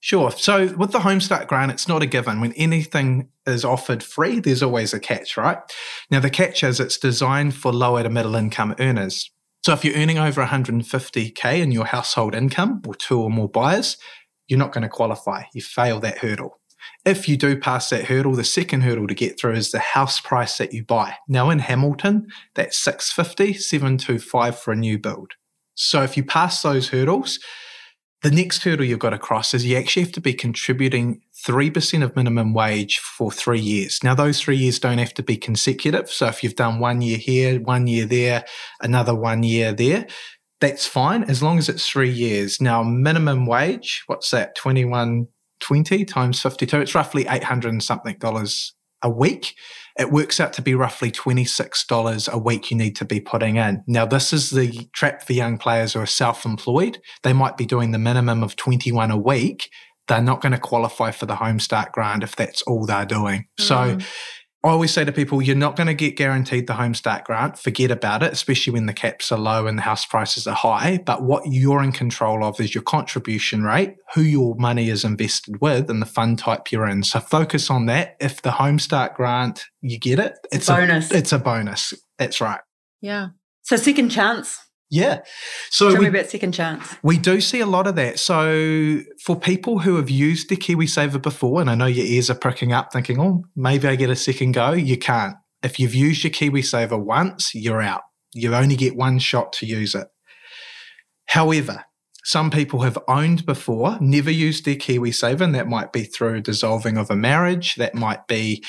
Sure. 0.00 0.30
So 0.30 0.68
with 0.76 0.92
the 0.92 1.00
Homestart 1.00 1.48
grant, 1.48 1.72
it's 1.72 1.88
not 1.88 2.02
a 2.02 2.06
given. 2.06 2.40
When 2.40 2.52
anything 2.52 3.28
is 3.46 3.64
offered 3.64 4.02
free, 4.02 4.38
there's 4.38 4.62
always 4.62 4.94
a 4.94 5.00
catch, 5.00 5.36
right? 5.36 5.58
Now, 6.10 6.20
the 6.20 6.30
catch 6.30 6.62
is 6.62 6.78
it's 6.78 6.98
designed 6.98 7.54
for 7.54 7.72
lower 7.72 8.02
to 8.02 8.10
middle 8.10 8.36
income 8.36 8.74
earners. 8.78 9.30
So 9.64 9.72
if 9.72 9.84
you're 9.84 9.96
earning 9.96 10.18
over 10.18 10.44
150K 10.44 11.60
in 11.60 11.72
your 11.72 11.86
household 11.86 12.36
income 12.36 12.82
or 12.86 12.94
two 12.94 13.20
or 13.20 13.30
more 13.30 13.48
buyers, 13.48 13.96
you're 14.48 14.58
not 14.58 14.72
going 14.72 14.82
to 14.82 14.88
qualify. 14.88 15.44
You 15.52 15.62
fail 15.62 16.00
that 16.00 16.18
hurdle. 16.18 16.60
If 17.04 17.28
you 17.28 17.36
do 17.36 17.58
pass 17.58 17.90
that 17.90 18.04
hurdle, 18.04 18.34
the 18.34 18.44
second 18.44 18.82
hurdle 18.82 19.06
to 19.06 19.14
get 19.14 19.38
through 19.38 19.54
is 19.54 19.70
the 19.70 19.78
house 19.78 20.20
price 20.20 20.58
that 20.58 20.72
you 20.72 20.84
buy. 20.84 21.16
Now 21.28 21.50
in 21.50 21.60
Hamilton, 21.60 22.28
that's 22.54 22.78
650, 22.78 23.54
725 23.54 24.58
for 24.58 24.72
a 24.72 24.76
new 24.76 24.98
build. 24.98 25.32
So 25.74 26.02
if 26.02 26.16
you 26.16 26.24
pass 26.24 26.62
those 26.62 26.88
hurdles, 26.88 27.38
the 28.22 28.30
next 28.30 28.64
hurdle 28.64 28.84
you've 28.84 28.98
got 28.98 29.10
to 29.10 29.18
cross 29.18 29.54
is 29.54 29.64
you 29.64 29.76
actually 29.76 30.02
have 30.02 30.12
to 30.12 30.20
be 30.20 30.32
contributing 30.34 31.20
3% 31.46 32.02
of 32.02 32.16
minimum 32.16 32.54
wage 32.54 32.98
for 32.98 33.30
three 33.30 33.60
years. 33.60 34.00
Now, 34.02 34.14
those 34.14 34.40
three 34.40 34.56
years 34.56 34.78
don't 34.78 34.98
have 34.98 35.14
to 35.14 35.22
be 35.22 35.36
consecutive. 35.36 36.10
So 36.10 36.26
if 36.26 36.42
you've 36.42 36.56
done 36.56 36.80
one 36.80 37.02
year 37.02 37.18
here, 37.18 37.60
one 37.60 37.86
year 37.86 38.06
there, 38.06 38.44
another 38.80 39.14
one 39.14 39.42
year 39.42 39.72
there, 39.72 40.06
that's 40.60 40.86
fine 40.86 41.24
as 41.24 41.42
long 41.42 41.58
as 41.58 41.68
it's 41.68 41.88
three 41.88 42.10
years. 42.10 42.60
Now, 42.60 42.82
minimum 42.82 43.46
wage, 43.46 44.02
what's 44.06 44.30
that? 44.30 44.54
2120 44.54 46.04
times 46.04 46.40
52. 46.40 46.80
It's 46.80 46.94
roughly 46.94 47.26
800 47.28 47.72
and 47.72 47.82
something 47.82 48.16
dollars 48.18 48.74
a 49.02 49.10
week 49.10 49.54
it 49.98 50.12
works 50.12 50.40
out 50.40 50.52
to 50.54 50.62
be 50.62 50.74
roughly 50.74 51.10
$26 51.10 52.32
a 52.32 52.38
week 52.38 52.70
you 52.70 52.76
need 52.76 52.96
to 52.96 53.04
be 53.04 53.20
putting 53.20 53.56
in. 53.56 53.82
Now, 53.86 54.04
this 54.04 54.32
is 54.32 54.50
the 54.50 54.88
trap 54.92 55.22
for 55.22 55.32
young 55.32 55.58
players 55.58 55.94
who 55.94 56.00
are 56.00 56.06
self 56.06 56.44
employed. 56.44 57.00
They 57.22 57.32
might 57.32 57.56
be 57.56 57.66
doing 57.66 57.92
the 57.92 57.98
minimum 57.98 58.42
of 58.42 58.56
21 58.56 59.10
a 59.10 59.16
week. 59.16 59.70
They're 60.08 60.22
not 60.22 60.40
going 60.40 60.52
to 60.52 60.58
qualify 60.58 61.10
for 61.10 61.26
the 61.26 61.36
Home 61.36 61.58
Start 61.58 61.92
grant 61.92 62.22
if 62.22 62.36
that's 62.36 62.62
all 62.62 62.84
they're 62.84 63.06
doing. 63.06 63.46
Mm. 63.58 63.64
So, 63.64 63.98
I 64.66 64.70
always 64.70 64.92
say 64.92 65.04
to 65.04 65.12
people, 65.12 65.40
you're 65.40 65.54
not 65.54 65.76
going 65.76 65.86
to 65.86 65.94
get 65.94 66.16
guaranteed 66.16 66.66
the 66.66 66.74
Home 66.74 66.92
Start 66.92 67.24
grant. 67.24 67.56
Forget 67.56 67.92
about 67.92 68.24
it, 68.24 68.32
especially 68.32 68.72
when 68.72 68.86
the 68.86 68.92
caps 68.92 69.30
are 69.30 69.38
low 69.38 69.68
and 69.68 69.78
the 69.78 69.82
house 69.82 70.04
prices 70.04 70.48
are 70.48 70.56
high. 70.56 70.98
But 71.06 71.22
what 71.22 71.44
you're 71.46 71.84
in 71.84 71.92
control 71.92 72.42
of 72.42 72.58
is 72.58 72.74
your 72.74 72.82
contribution 72.82 73.62
rate, 73.62 73.94
who 74.14 74.22
your 74.22 74.56
money 74.56 74.88
is 74.88 75.04
invested 75.04 75.60
with, 75.60 75.88
and 75.88 76.02
the 76.02 76.06
fund 76.06 76.40
type 76.40 76.72
you're 76.72 76.88
in. 76.88 77.04
So 77.04 77.20
focus 77.20 77.70
on 77.70 77.86
that. 77.86 78.16
If 78.18 78.42
the 78.42 78.50
Home 78.50 78.80
Start 78.80 79.14
grant, 79.14 79.66
you 79.82 80.00
get 80.00 80.18
it. 80.18 80.34
It's, 80.50 80.68
a 80.68 80.74
bonus. 80.74 81.12
A, 81.12 81.16
it's 81.16 81.32
a 81.32 81.38
bonus. 81.38 81.94
That's 82.18 82.40
right. 82.40 82.60
Yeah. 83.00 83.28
So 83.62 83.76
second 83.76 84.08
chance. 84.08 84.58
Yeah. 84.88 85.22
So 85.70 85.90
Tell 85.90 85.98
we, 85.98 86.04
me 86.04 86.18
about 86.18 86.30
second 86.30 86.52
chance. 86.52 86.94
we 87.02 87.18
do 87.18 87.40
see 87.40 87.60
a 87.60 87.66
lot 87.66 87.86
of 87.86 87.96
that. 87.96 88.18
So 88.18 89.00
for 89.24 89.34
people 89.34 89.80
who 89.80 89.96
have 89.96 90.08
used 90.08 90.48
the 90.48 90.56
KiwiSaver 90.56 91.20
before, 91.20 91.60
and 91.60 91.68
I 91.68 91.74
know 91.74 91.86
your 91.86 92.06
ears 92.06 92.30
are 92.30 92.36
pricking 92.36 92.72
up 92.72 92.92
thinking, 92.92 93.20
oh, 93.20 93.44
maybe 93.56 93.88
I 93.88 93.96
get 93.96 94.10
a 94.10 94.16
second 94.16 94.52
go, 94.52 94.72
you 94.72 94.96
can't. 94.96 95.34
If 95.62 95.80
you've 95.80 95.94
used 95.94 96.22
your 96.22 96.30
KiwiSaver 96.30 97.02
once, 97.02 97.54
you're 97.54 97.82
out. 97.82 98.02
You 98.32 98.54
only 98.54 98.76
get 98.76 98.96
one 98.96 99.18
shot 99.18 99.52
to 99.54 99.66
use 99.66 99.94
it. 99.94 100.06
However, 101.26 101.84
some 102.22 102.50
people 102.50 102.80
have 102.82 102.98
owned 103.08 103.46
before, 103.46 103.98
never 104.00 104.30
used 104.30 104.64
their 104.64 104.74
KiwiSaver, 104.76 105.40
and 105.40 105.54
that 105.54 105.68
might 105.68 105.92
be 105.92 106.04
through 106.04 106.42
dissolving 106.42 106.96
of 106.96 107.10
a 107.10 107.16
marriage. 107.16 107.76
That 107.76 107.94
might 107.94 108.26
be, 108.28 108.62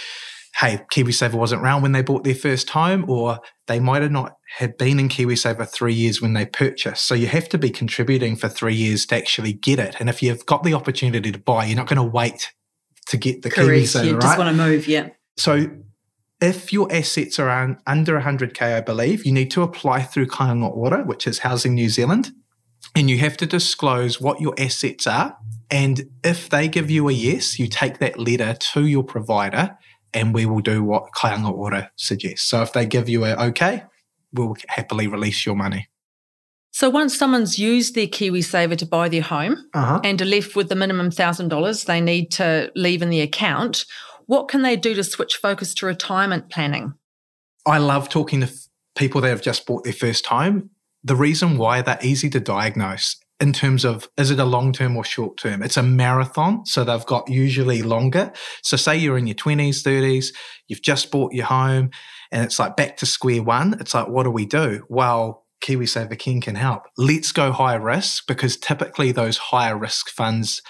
hey, 0.60 0.84
KiwiSaver 0.92 1.36
wasn't 1.36 1.62
around 1.62 1.84
when 1.84 1.92
they 1.92 2.02
bought 2.02 2.24
their 2.24 2.36
first 2.36 2.72
home, 2.72 3.08
or 3.10 3.40
they 3.68 3.80
might 3.80 4.02
have 4.02 4.12
not 4.12 4.34
had 4.58 4.78
been 4.78 5.00
in 5.00 5.08
KiwiSaver 5.08 5.70
three 5.70 5.94
years 5.94 6.22
when 6.22 6.34
they 6.34 6.46
purchased. 6.46 7.06
So 7.06 7.14
you 7.14 7.28
have 7.28 7.48
to 7.50 7.58
be 7.58 7.70
contributing 7.70 8.36
for 8.36 8.50
three 8.50 8.74
years 8.74 9.06
to 9.08 9.16
actually 9.16 9.54
get 9.54 9.78
it. 9.78 9.98
And 10.00 10.10
if 10.10 10.24
you've 10.24 10.46
got 10.46 10.64
the 10.64 10.74
opportunity 10.74 11.32
to 11.32 11.38
buy, 11.38 11.66
you're 11.66 11.78
not 11.78 11.88
going 11.88 11.98
to 11.98 12.04
wait 12.04 12.54
to 13.10 13.18
get 13.18 13.44
the 13.44 13.52
Correct. 13.52 13.70
KiwiSaver, 13.70 14.06
You 14.06 14.14
right? 14.14 14.22
just 14.22 14.38
want 14.38 14.50
to 14.50 14.64
move, 14.64 14.88
yeah. 14.88 15.10
So 15.38 15.70
if 16.42 16.74
your 16.74 16.92
assets 16.92 17.38
are 17.38 17.50
un- 17.50 17.78
under 17.86 18.20
100k, 18.20 18.62
I 18.62 18.82
believe, 18.82 19.26
you 19.26 19.32
need 19.32 19.52
to 19.52 19.62
apply 19.62 20.04
through 20.04 20.28
Kāinga 20.28 20.76
Ora, 20.76 21.04
which 21.04 21.28
is 21.28 21.40
Housing 21.40 21.76
New 21.76 21.90
Zealand, 21.90 22.32
and 22.96 23.10
you 23.10 23.20
have 23.20 23.38
to 23.38 23.46
disclose 23.46 24.20
what 24.20 24.42
your 24.42 24.56
assets 24.58 25.06
are. 25.06 25.38
And 25.70 26.10
if 26.24 26.50
they 26.50 26.68
give 26.68 26.90
you 26.90 27.10
a 27.10 27.12
yes, 27.12 27.60
you 27.60 27.68
take 27.68 28.00
that 28.00 28.18
letter 28.18 28.56
to 28.74 28.86
your 28.86 29.04
provider, 29.04 29.78
and 30.14 30.34
we 30.34 30.46
will 30.46 30.62
do 30.62 30.84
what 30.84 31.12
Kāinga 31.16 31.52
Ora 31.52 31.92
suggests. 31.96 32.48
So 32.48 32.62
if 32.62 32.74
they 32.74 32.86
give 32.86 33.10
you 33.10 33.26
a 33.26 33.36
okay, 33.48 33.84
we'll 34.34 34.56
happily 34.68 35.08
release 35.08 35.46
your 35.46 35.56
money. 35.56 35.90
So 36.72 36.90
once 36.90 37.18
someone's 37.18 37.58
used 37.58 37.96
their 37.96 38.08
KiwiSaver 38.08 38.78
to 38.78 38.86
buy 38.86 39.10
their 39.10 39.22
home 39.24 39.56
Uh-huh. 39.74 40.00
and 40.04 40.22
are 40.22 40.26
left 40.26 40.56
with 40.56 40.70
the 40.70 40.76
minimum 40.76 41.10
$1,000 41.10 41.86
they 41.86 42.02
need 42.02 42.30
to 42.32 42.72
leave 42.76 43.02
in 43.02 43.10
the 43.10 43.22
account, 43.22 43.86
what 44.28 44.48
can 44.48 44.62
they 44.62 44.76
do 44.76 44.94
to 44.94 45.04
switch 45.04 45.38
focus 45.38 45.74
to 45.76 45.86
retirement 45.88 46.50
planning? 46.50 46.94
I 47.66 47.80
love 47.80 48.10
talking 48.10 48.42
to 48.42 48.52
people 48.96 49.22
that 49.22 49.30
have 49.30 49.42
just 49.42 49.66
bought 49.66 49.86
their 49.86 49.94
first 49.94 50.28
home. 50.28 50.70
The 51.04 51.16
reason 51.16 51.58
why 51.58 51.82
they're 51.82 51.98
easy 52.02 52.30
to 52.32 52.40
diagnose 52.40 53.16
in 53.40 53.54
terms 53.54 53.86
of 53.86 54.10
is 54.18 54.32
it 54.32 54.40
a 54.40 54.46
long 54.46 54.74
term 54.74 54.98
or 54.98 55.04
short 55.04 55.38
term? 55.38 55.62
It's 55.62 55.78
a 55.78 55.84
marathon. 55.84 56.66
So 56.66 56.84
they've 56.84 57.06
got 57.06 57.30
usually 57.30 57.82
longer. 57.84 58.32
So, 58.64 58.78
say 58.78 58.98
you're 58.98 59.18
in 59.18 59.28
your 59.28 59.36
20s, 59.36 59.84
30s, 59.84 60.34
you've 60.68 60.82
just 60.82 61.12
bought 61.12 61.34
your 61.34 61.46
home, 61.46 61.92
and 62.32 62.44
it's 62.44 62.60
like 62.60 62.76
back 62.76 62.98
to 62.98 63.06
square 63.06 63.44
one. 63.44 63.76
It's 63.80 63.94
like, 63.94 64.08
what 64.08 64.24
do 64.24 64.32
we 64.32 64.46
do? 64.46 64.86
Well, 64.90 65.46
KiwiSaver 65.62 66.18
King 66.18 66.42
can 66.42 66.56
help. 66.56 66.84
Let's 66.98 67.32
go 67.32 67.52
high 67.52 67.76
risk 67.76 68.28
because 68.28 68.58
typically 68.58 69.12
those 69.12 69.38
higher 69.38 69.78
risk 69.78 70.10
funds 70.10 70.62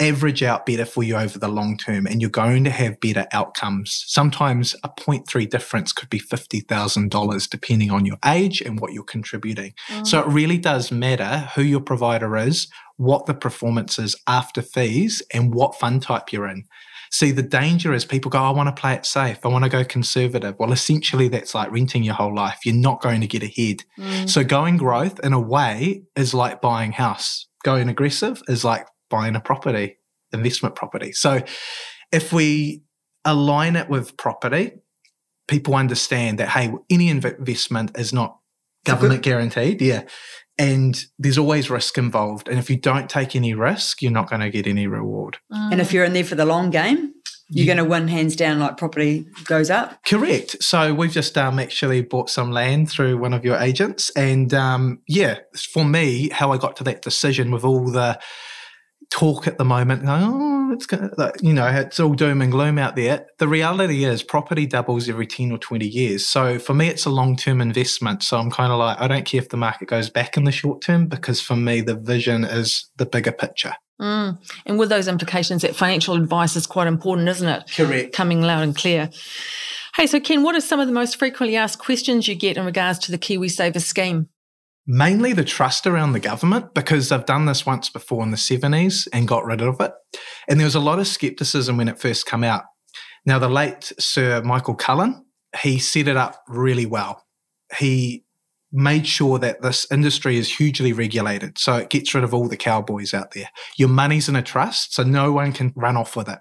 average 0.00 0.42
out 0.42 0.66
better 0.66 0.84
for 0.84 1.02
you 1.02 1.16
over 1.16 1.38
the 1.38 1.48
long 1.48 1.76
term 1.76 2.06
and 2.06 2.20
you're 2.20 2.30
going 2.30 2.64
to 2.64 2.70
have 2.70 3.00
better 3.00 3.26
outcomes. 3.32 4.04
Sometimes 4.06 4.74
a 4.82 4.88
0.3 4.88 5.48
difference 5.48 5.92
could 5.92 6.10
be 6.10 6.20
$50,000 6.20 7.50
depending 7.50 7.90
on 7.90 8.06
your 8.06 8.16
age 8.24 8.60
and 8.60 8.80
what 8.80 8.92
you're 8.92 9.04
contributing. 9.04 9.74
Mm. 9.88 10.06
So 10.06 10.20
it 10.20 10.26
really 10.26 10.58
does 10.58 10.90
matter 10.90 11.50
who 11.54 11.62
your 11.62 11.80
provider 11.80 12.36
is, 12.36 12.68
what 12.96 13.26
the 13.26 13.34
performance 13.34 13.98
is 13.98 14.16
after 14.26 14.62
fees, 14.62 15.22
and 15.32 15.54
what 15.54 15.74
fund 15.74 16.02
type 16.02 16.32
you're 16.32 16.48
in. 16.48 16.64
See, 17.12 17.32
the 17.32 17.42
danger 17.42 17.92
is 17.92 18.04
people 18.04 18.30
go, 18.30 18.38
I 18.38 18.50
want 18.50 18.74
to 18.74 18.80
play 18.80 18.94
it 18.94 19.04
safe. 19.04 19.44
I 19.44 19.48
want 19.48 19.64
to 19.64 19.70
go 19.70 19.84
conservative. 19.84 20.54
Well, 20.58 20.72
essentially, 20.72 21.26
that's 21.26 21.56
like 21.56 21.72
renting 21.72 22.04
your 22.04 22.14
whole 22.14 22.34
life. 22.34 22.60
You're 22.64 22.76
not 22.76 23.02
going 23.02 23.20
to 23.20 23.26
get 23.26 23.42
ahead. 23.42 23.84
Mm. 23.98 24.30
So, 24.30 24.44
going 24.44 24.76
growth 24.76 25.18
in 25.24 25.32
a 25.32 25.40
way 25.40 26.04
is 26.14 26.34
like 26.34 26.60
buying 26.60 26.92
house. 26.92 27.46
Going 27.64 27.88
aggressive 27.88 28.42
is 28.48 28.64
like 28.64 28.86
buying 29.10 29.36
a 29.36 29.40
property, 29.40 29.98
investment 30.32 30.74
property. 30.74 31.12
So, 31.12 31.42
if 32.12 32.32
we 32.32 32.82
align 33.24 33.76
it 33.76 33.88
with 33.88 34.16
property, 34.16 34.72
people 35.46 35.74
understand 35.74 36.38
that, 36.38 36.48
hey, 36.48 36.72
any 36.88 37.08
investment 37.08 37.98
is 37.98 38.12
not 38.12 38.38
government 38.84 39.22
guaranteed. 39.22 39.82
Yeah. 39.82 40.04
And 40.58 41.02
there's 41.18 41.38
always 41.38 41.70
risk 41.70 41.96
involved. 41.98 42.48
And 42.48 42.58
if 42.58 42.68
you 42.68 42.76
don't 42.76 43.08
take 43.08 43.34
any 43.34 43.54
risk, 43.54 44.02
you're 44.02 44.12
not 44.12 44.28
going 44.28 44.40
to 44.40 44.50
get 44.50 44.66
any 44.66 44.86
reward. 44.86 45.38
And 45.50 45.80
if 45.80 45.92
you're 45.92 46.04
in 46.04 46.12
there 46.12 46.24
for 46.24 46.34
the 46.34 46.44
long 46.44 46.70
game, 46.70 47.14
you're 47.48 47.66
going 47.66 47.78
to 47.78 47.84
win 47.84 48.08
hands 48.08 48.36
down 48.36 48.60
like 48.60 48.76
property 48.76 49.26
goes 49.44 49.70
up. 49.70 50.04
Correct. 50.04 50.62
So 50.62 50.94
we've 50.94 51.10
just 51.10 51.36
um, 51.36 51.58
actually 51.58 52.02
bought 52.02 52.30
some 52.30 52.52
land 52.52 52.90
through 52.90 53.18
one 53.18 53.32
of 53.32 53.44
your 53.44 53.56
agents. 53.56 54.10
And 54.10 54.54
um, 54.54 55.00
yeah, 55.08 55.38
for 55.72 55.84
me, 55.84 56.28
how 56.28 56.52
I 56.52 56.58
got 56.58 56.76
to 56.76 56.84
that 56.84 57.02
decision 57.02 57.50
with 57.50 57.64
all 57.64 57.90
the 57.90 58.20
talk 59.10 59.46
at 59.46 59.58
the 59.58 59.64
moment, 59.64 60.04
going, 60.04 60.22
oh, 60.24 60.72
it's 60.72 60.86
going 60.86 61.10
you 61.40 61.52
know, 61.52 61.66
it's 61.66 62.00
all 62.00 62.14
doom 62.14 62.40
and 62.40 62.52
gloom 62.52 62.78
out 62.78 62.96
there. 62.96 63.26
The 63.38 63.48
reality 63.48 64.04
is 64.04 64.22
property 64.22 64.66
doubles 64.66 65.08
every 65.08 65.26
10 65.26 65.52
or 65.52 65.58
20 65.58 65.86
years. 65.86 66.26
So 66.26 66.58
for 66.58 66.74
me, 66.74 66.88
it's 66.88 67.04
a 67.04 67.10
long 67.10 67.36
term 67.36 67.60
investment. 67.60 68.22
So 68.22 68.38
I'm 68.38 68.50
kind 68.50 68.72
of 68.72 68.78
like, 68.78 69.00
I 69.00 69.08
don't 69.08 69.24
care 69.24 69.40
if 69.40 69.48
the 69.48 69.56
market 69.56 69.88
goes 69.88 70.08
back 70.08 70.36
in 70.36 70.44
the 70.44 70.52
short 70.52 70.80
term 70.80 71.06
because 71.06 71.40
for 71.40 71.56
me, 71.56 71.80
the 71.80 71.96
vision 71.96 72.44
is 72.44 72.88
the 72.96 73.06
bigger 73.06 73.32
picture. 73.32 73.74
Mm. 74.00 74.38
And 74.64 74.78
with 74.78 74.88
those 74.88 75.08
implications, 75.08 75.62
that 75.62 75.76
financial 75.76 76.14
advice 76.14 76.56
is 76.56 76.66
quite 76.66 76.86
important, 76.86 77.28
isn't 77.28 77.48
it? 77.48 77.70
Correct. 77.74 78.14
Coming 78.14 78.40
loud 78.40 78.62
and 78.62 78.74
clear. 78.74 79.10
Hey, 79.96 80.06
so 80.06 80.20
Ken, 80.20 80.42
what 80.42 80.54
are 80.54 80.60
some 80.60 80.80
of 80.80 80.86
the 80.86 80.94
most 80.94 81.16
frequently 81.16 81.56
asked 81.56 81.78
questions 81.78 82.26
you 82.26 82.34
get 82.34 82.56
in 82.56 82.64
regards 82.64 82.98
to 83.00 83.10
the 83.10 83.18
KiwiSaver 83.18 83.82
scheme? 83.82 84.28
Mainly 84.86 85.32
the 85.32 85.44
trust 85.44 85.86
around 85.86 86.12
the 86.12 86.20
government 86.20 86.74
because 86.74 87.08
they've 87.08 87.24
done 87.24 87.46
this 87.46 87.66
once 87.66 87.88
before 87.88 88.22
in 88.22 88.30
the 88.30 88.36
70s 88.36 89.06
and 89.12 89.28
got 89.28 89.44
rid 89.44 89.60
of 89.60 89.80
it. 89.80 89.92
And 90.48 90.58
there 90.58 90.66
was 90.66 90.74
a 90.74 90.80
lot 90.80 90.98
of 90.98 91.06
skepticism 91.06 91.76
when 91.76 91.88
it 91.88 92.00
first 92.00 92.26
came 92.26 92.44
out. 92.44 92.64
Now, 93.26 93.38
the 93.38 93.48
late 93.48 93.92
Sir 93.98 94.42
Michael 94.42 94.74
Cullen, 94.74 95.24
he 95.62 95.78
set 95.78 96.08
it 96.08 96.16
up 96.16 96.42
really 96.48 96.86
well. 96.86 97.24
He 97.78 98.24
made 98.72 99.06
sure 99.06 99.38
that 99.38 99.62
this 99.62 99.86
industry 99.90 100.36
is 100.36 100.56
hugely 100.56 100.92
regulated. 100.92 101.58
So 101.58 101.76
it 101.76 101.90
gets 101.90 102.14
rid 102.14 102.24
of 102.24 102.32
all 102.32 102.48
the 102.48 102.56
cowboys 102.56 103.12
out 103.12 103.32
there. 103.32 103.50
Your 103.76 103.88
money's 103.88 104.28
in 104.28 104.36
a 104.36 104.42
trust, 104.42 104.94
so 104.94 105.02
no 105.02 105.32
one 105.32 105.52
can 105.52 105.72
run 105.74 105.96
off 105.96 106.16
with 106.16 106.28
it. 106.28 106.38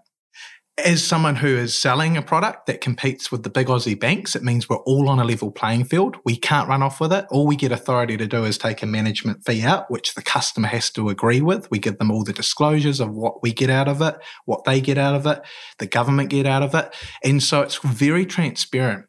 As 0.85 1.05
someone 1.05 1.35
who 1.35 1.47
is 1.47 1.77
selling 1.77 2.15
a 2.15 2.21
product 2.21 2.65
that 2.67 2.79
competes 2.79 3.31
with 3.31 3.43
the 3.43 3.49
big 3.49 3.67
Aussie 3.67 3.99
banks, 3.99 4.35
it 4.35 4.43
means 4.43 4.69
we're 4.69 4.77
all 4.77 5.09
on 5.09 5.19
a 5.19 5.23
level 5.23 5.51
playing 5.51 5.85
field. 5.85 6.17
We 6.23 6.35
can't 6.35 6.69
run 6.69 6.81
off 6.81 6.99
with 6.99 7.11
it. 7.11 7.25
All 7.29 7.45
we 7.45 7.55
get 7.55 7.71
authority 7.71 8.17
to 8.17 8.27
do 8.27 8.45
is 8.45 8.57
take 8.57 8.81
a 8.81 8.85
management 8.85 9.45
fee 9.45 9.61
out, 9.63 9.91
which 9.91 10.15
the 10.15 10.21
customer 10.21 10.67
has 10.67 10.89
to 10.91 11.09
agree 11.09 11.41
with. 11.41 11.69
We 11.69 11.79
give 11.79 11.97
them 11.97 12.11
all 12.11 12.23
the 12.23 12.33
disclosures 12.33 12.99
of 12.99 13.13
what 13.15 13.43
we 13.43 13.51
get 13.51 13.69
out 13.69 13.87
of 13.87 14.01
it, 14.01 14.15
what 14.45 14.63
they 14.63 14.79
get 14.79 14.97
out 14.97 15.15
of 15.15 15.25
it, 15.25 15.41
the 15.79 15.87
government 15.87 16.29
get 16.29 16.45
out 16.45 16.63
of 16.63 16.73
it. 16.73 16.93
And 17.23 17.43
so 17.43 17.61
it's 17.61 17.77
very 17.77 18.25
transparent. 18.25 19.05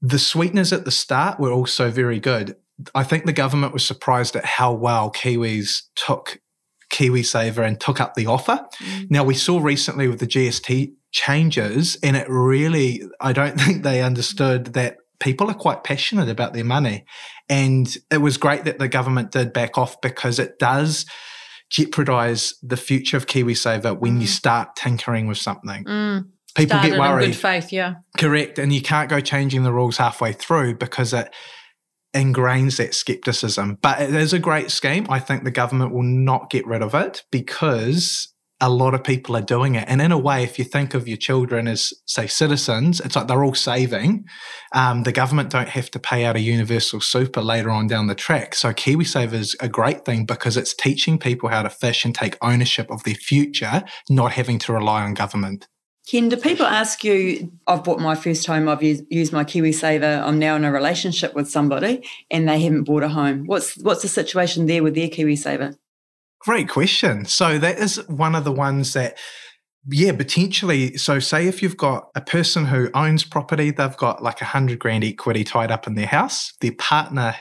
The 0.00 0.18
sweeteners 0.18 0.72
at 0.72 0.84
the 0.84 0.90
start 0.90 1.38
were 1.38 1.52
also 1.52 1.90
very 1.90 2.20
good. 2.20 2.56
I 2.94 3.04
think 3.04 3.26
the 3.26 3.32
government 3.32 3.72
was 3.72 3.86
surprised 3.86 4.34
at 4.34 4.44
how 4.44 4.72
well 4.72 5.12
Kiwis 5.12 5.82
took 5.94 6.40
KiwiSaver 6.92 7.66
and 7.66 7.80
took 7.80 8.00
up 8.00 8.14
the 8.14 8.26
offer. 8.26 8.66
Mm. 8.78 9.10
Now, 9.10 9.24
we 9.24 9.34
saw 9.34 9.58
recently 9.60 10.08
with 10.08 10.20
the 10.20 10.26
GST 10.26 10.94
changes, 11.12 11.96
and 12.02 12.16
it 12.16 12.26
really, 12.28 13.02
I 13.20 13.32
don't 13.32 13.60
think 13.60 13.82
they 13.82 14.02
understood 14.02 14.74
that 14.74 14.96
people 15.20 15.48
are 15.48 15.54
quite 15.54 15.84
passionate 15.84 16.28
about 16.28 16.52
their 16.52 16.64
money. 16.64 17.04
And 17.48 17.94
it 18.10 18.18
was 18.18 18.36
great 18.36 18.64
that 18.64 18.78
the 18.78 18.88
government 18.88 19.30
did 19.30 19.52
back 19.52 19.78
off 19.78 20.00
because 20.00 20.38
it 20.38 20.58
does 20.58 21.06
jeopardize 21.70 22.54
the 22.62 22.76
future 22.76 23.16
of 23.16 23.26
KiwiSaver 23.26 23.98
when 23.98 24.20
you 24.20 24.26
start 24.26 24.74
tinkering 24.74 25.26
with 25.26 25.38
something. 25.38 25.84
Mm. 25.84 26.24
People 26.54 26.76
Started 26.76 26.88
get 26.88 26.94
in 26.94 27.00
worried. 27.00 27.26
good 27.26 27.36
faith, 27.36 27.72
yeah. 27.72 27.94
Correct. 28.18 28.58
And 28.58 28.72
you 28.72 28.82
can't 28.82 29.08
go 29.08 29.20
changing 29.20 29.62
the 29.62 29.72
rules 29.72 29.96
halfway 29.96 30.32
through 30.32 30.76
because 30.76 31.14
it 31.14 31.32
ingrains 32.14 32.76
that 32.76 32.94
skepticism. 32.94 33.78
But 33.80 34.02
it 34.02 34.14
is 34.14 34.32
a 34.34 34.38
great 34.38 34.70
scheme. 34.70 35.06
I 35.08 35.18
think 35.18 35.44
the 35.44 35.50
government 35.50 35.92
will 35.92 36.02
not 36.02 36.50
get 36.50 36.66
rid 36.66 36.82
of 36.82 36.94
it 36.94 37.22
because 37.30 38.31
a 38.62 38.70
lot 38.70 38.94
of 38.94 39.02
people 39.02 39.36
are 39.36 39.42
doing 39.42 39.74
it. 39.74 39.84
And 39.88 40.00
in 40.00 40.12
a 40.12 40.16
way, 40.16 40.44
if 40.44 40.56
you 40.56 40.64
think 40.64 40.94
of 40.94 41.08
your 41.08 41.16
children 41.16 41.66
as, 41.66 41.92
say, 42.06 42.28
citizens, 42.28 43.00
it's 43.00 43.16
like 43.16 43.26
they're 43.26 43.44
all 43.44 43.54
saving. 43.54 44.24
Um, 44.72 45.02
the 45.02 45.10
government 45.10 45.50
don't 45.50 45.68
have 45.68 45.90
to 45.90 45.98
pay 45.98 46.24
out 46.24 46.36
a 46.36 46.40
universal 46.40 47.00
super 47.00 47.42
later 47.42 47.70
on 47.70 47.88
down 47.88 48.06
the 48.06 48.14
track. 48.14 48.54
So 48.54 48.72
KiwiSaver 48.72 49.32
is 49.32 49.56
a 49.58 49.68
great 49.68 50.04
thing 50.04 50.24
because 50.26 50.56
it's 50.56 50.74
teaching 50.74 51.18
people 51.18 51.48
how 51.48 51.62
to 51.64 51.70
fish 51.70 52.04
and 52.04 52.14
take 52.14 52.38
ownership 52.40 52.88
of 52.88 53.02
their 53.02 53.16
future, 53.16 53.82
not 54.08 54.30
having 54.32 54.60
to 54.60 54.72
rely 54.72 55.02
on 55.02 55.14
government. 55.14 55.66
Ken, 56.08 56.28
do 56.28 56.36
people 56.36 56.66
ask 56.66 57.02
you, 57.02 57.52
I've 57.66 57.82
bought 57.82 58.00
my 58.00 58.14
first 58.14 58.46
home, 58.46 58.68
I've 58.68 58.82
used, 58.82 59.04
used 59.10 59.32
my 59.32 59.44
KiwiSaver, 59.44 60.22
I'm 60.22 60.38
now 60.38 60.54
in 60.56 60.64
a 60.64 60.72
relationship 60.72 61.34
with 61.34 61.48
somebody 61.48 62.06
and 62.30 62.48
they 62.48 62.60
haven't 62.60 62.84
bought 62.84 63.02
a 63.02 63.08
home. 63.08 63.44
What's 63.46 63.76
what's 63.78 64.02
the 64.02 64.08
situation 64.08 64.66
there 64.66 64.82
with 64.82 64.94
their 64.94 65.08
KiwiSaver? 65.08 65.76
Great 66.44 66.68
question. 66.68 67.24
So 67.24 67.58
that 67.58 67.78
is 67.78 67.96
one 68.08 68.34
of 68.34 68.44
the 68.44 68.52
ones 68.52 68.92
that 68.94 69.18
yeah, 69.88 70.12
potentially. 70.12 70.96
So, 70.96 71.18
say 71.18 71.48
if 71.48 71.60
you've 71.60 71.76
got 71.76 72.08
a 72.14 72.20
person 72.20 72.66
who 72.66 72.88
owns 72.94 73.24
property, 73.24 73.72
they've 73.72 73.96
got 73.96 74.22
like 74.22 74.40
a 74.40 74.44
hundred 74.44 74.78
grand 74.78 75.02
equity 75.02 75.42
tied 75.42 75.72
up 75.72 75.88
in 75.88 75.96
their 75.96 76.06
house. 76.06 76.52
Their 76.60 76.74
partner 76.78 77.34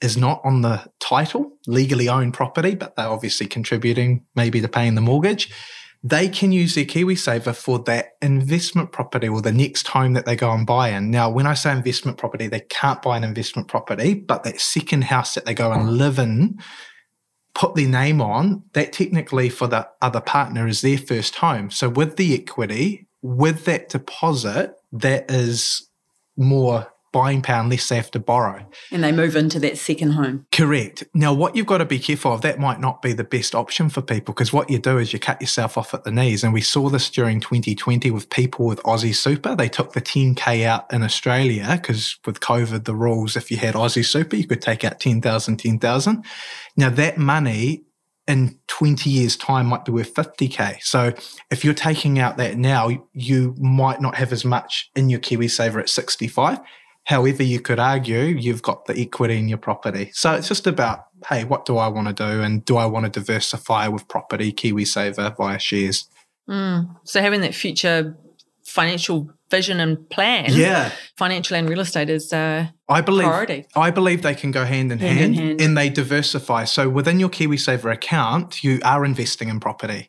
is 0.00 0.16
not 0.16 0.40
on 0.44 0.62
the 0.62 0.86
title, 1.00 1.58
legally 1.66 2.08
owned 2.08 2.34
property, 2.34 2.76
but 2.76 2.94
they're 2.94 3.08
obviously 3.08 3.46
contributing 3.46 4.24
maybe 4.36 4.60
to 4.60 4.68
paying 4.68 4.94
the 4.94 5.00
mortgage 5.00 5.52
they 6.04 6.28
can 6.28 6.50
use 6.50 6.74
their 6.74 6.84
KiwiSaver 6.84 7.54
for 7.54 7.78
that 7.80 8.12
investment 8.20 8.90
property 8.90 9.28
or 9.28 9.40
the 9.40 9.52
next 9.52 9.86
home 9.86 10.14
that 10.14 10.26
they 10.26 10.34
go 10.34 10.50
and 10.50 10.66
buy 10.66 10.88
in. 10.88 11.10
Now, 11.10 11.30
when 11.30 11.46
I 11.46 11.54
say 11.54 11.70
investment 11.70 12.18
property, 12.18 12.48
they 12.48 12.60
can't 12.60 13.00
buy 13.00 13.16
an 13.16 13.24
investment 13.24 13.68
property, 13.68 14.14
but 14.14 14.42
that 14.42 14.60
second 14.60 15.04
house 15.04 15.34
that 15.34 15.44
they 15.44 15.54
go 15.54 15.70
and 15.70 15.82
mm. 15.82 15.96
live 15.96 16.18
in, 16.18 16.58
put 17.54 17.74
their 17.74 17.88
name 17.88 18.20
on, 18.20 18.62
that 18.72 18.92
technically 18.92 19.48
for 19.48 19.66
the 19.66 19.88
other 20.00 20.20
partner 20.20 20.66
is 20.66 20.80
their 20.80 20.98
first 20.98 21.36
home. 21.36 21.70
So 21.70 21.88
with 21.88 22.16
the 22.16 22.34
equity, 22.34 23.06
with 23.22 23.64
that 23.66 23.88
deposit, 23.88 24.74
that 24.92 25.30
is 25.30 25.88
more 26.36 26.91
buying 27.12 27.42
power 27.42 27.60
unless 27.60 27.88
they 27.88 27.96
have 27.96 28.10
to 28.10 28.18
borrow. 28.18 28.66
And 28.90 29.04
they 29.04 29.12
move 29.12 29.36
into 29.36 29.60
that 29.60 29.78
second 29.78 30.12
home. 30.12 30.46
Correct. 30.50 31.04
Now, 31.14 31.32
what 31.32 31.54
you've 31.54 31.66
got 31.66 31.78
to 31.78 31.84
be 31.84 31.98
careful 31.98 32.32
of, 32.32 32.40
that 32.40 32.58
might 32.58 32.80
not 32.80 33.02
be 33.02 33.12
the 33.12 33.24
best 33.24 33.54
option 33.54 33.90
for 33.90 34.02
people 34.02 34.34
because 34.34 34.52
what 34.52 34.70
you 34.70 34.78
do 34.78 34.98
is 34.98 35.12
you 35.12 35.18
cut 35.18 35.40
yourself 35.40 35.76
off 35.76 35.94
at 35.94 36.04
the 36.04 36.10
knees. 36.10 36.42
And 36.42 36.52
we 36.52 36.62
saw 36.62 36.88
this 36.88 37.10
during 37.10 37.40
2020 37.40 38.10
with 38.10 38.30
people 38.30 38.66
with 38.66 38.82
Aussie 38.82 39.14
Super. 39.14 39.54
They 39.54 39.68
took 39.68 39.92
the 39.92 40.00
10K 40.00 40.64
out 40.64 40.92
in 40.92 41.02
Australia 41.02 41.68
because 41.70 42.18
with 42.26 42.40
COVID, 42.40 42.84
the 42.84 42.94
rules, 42.94 43.36
if 43.36 43.50
you 43.50 43.58
had 43.58 43.74
Aussie 43.74 44.04
Super, 44.04 44.36
you 44.36 44.46
could 44.46 44.62
take 44.62 44.82
out 44.82 44.98
10,000, 44.98 45.58
10,000. 45.58 46.24
Now, 46.76 46.90
that 46.90 47.18
money 47.18 47.84
in 48.28 48.58
20 48.68 49.10
years 49.10 49.36
time 49.36 49.66
might 49.66 49.84
be 49.84 49.90
worth 49.90 50.14
50k 50.14 50.80
so 50.80 51.12
if 51.50 51.64
you're 51.64 51.74
taking 51.74 52.20
out 52.20 52.36
that 52.36 52.56
now 52.56 52.88
you 53.12 53.54
might 53.58 54.00
not 54.00 54.14
have 54.14 54.32
as 54.32 54.44
much 54.44 54.90
in 54.94 55.10
your 55.10 55.18
KiwiSaver 55.18 55.80
at 55.80 55.88
65 55.88 56.60
However, 57.04 57.42
you 57.42 57.60
could 57.60 57.78
argue 57.80 58.20
you've 58.20 58.62
got 58.62 58.86
the 58.86 58.98
equity 58.98 59.38
in 59.38 59.48
your 59.48 59.58
property. 59.58 60.10
So 60.14 60.34
it's 60.34 60.48
just 60.48 60.66
about, 60.66 61.06
hey, 61.28 61.44
what 61.44 61.64
do 61.64 61.76
I 61.76 61.88
want 61.88 62.08
to 62.08 62.14
do? 62.14 62.42
And 62.42 62.64
do 62.64 62.76
I 62.76 62.86
want 62.86 63.12
to 63.12 63.20
diversify 63.20 63.88
with 63.88 64.06
property, 64.08 64.52
KiwiSaver 64.52 65.36
via 65.36 65.58
shares? 65.58 66.08
Mm. 66.48 66.96
So 67.04 67.20
having 67.20 67.40
that 67.40 67.54
future 67.54 68.16
financial 68.64 69.30
vision 69.50 69.80
and 69.80 70.08
plan, 70.10 70.46
yeah, 70.50 70.92
financial 71.16 71.56
and 71.56 71.68
real 71.68 71.80
estate 71.80 72.08
is 72.08 72.32
uh, 72.32 72.68
I 72.88 73.00
believe 73.00 73.26
priority. 73.26 73.66
I 73.74 73.90
believe 73.90 74.22
they 74.22 74.34
can 74.34 74.50
go 74.50 74.64
hand 74.64 74.92
in 74.92 74.98
hand, 74.98 75.18
hand, 75.18 75.34
in 75.34 75.46
hand, 75.46 75.60
and 75.60 75.76
they 75.76 75.90
diversify. 75.90 76.64
So 76.64 76.88
within 76.88 77.20
your 77.20 77.28
KiwiSaver 77.28 77.92
account, 77.92 78.64
you 78.64 78.80
are 78.84 79.04
investing 79.04 79.48
in 79.48 79.60
property 79.60 80.08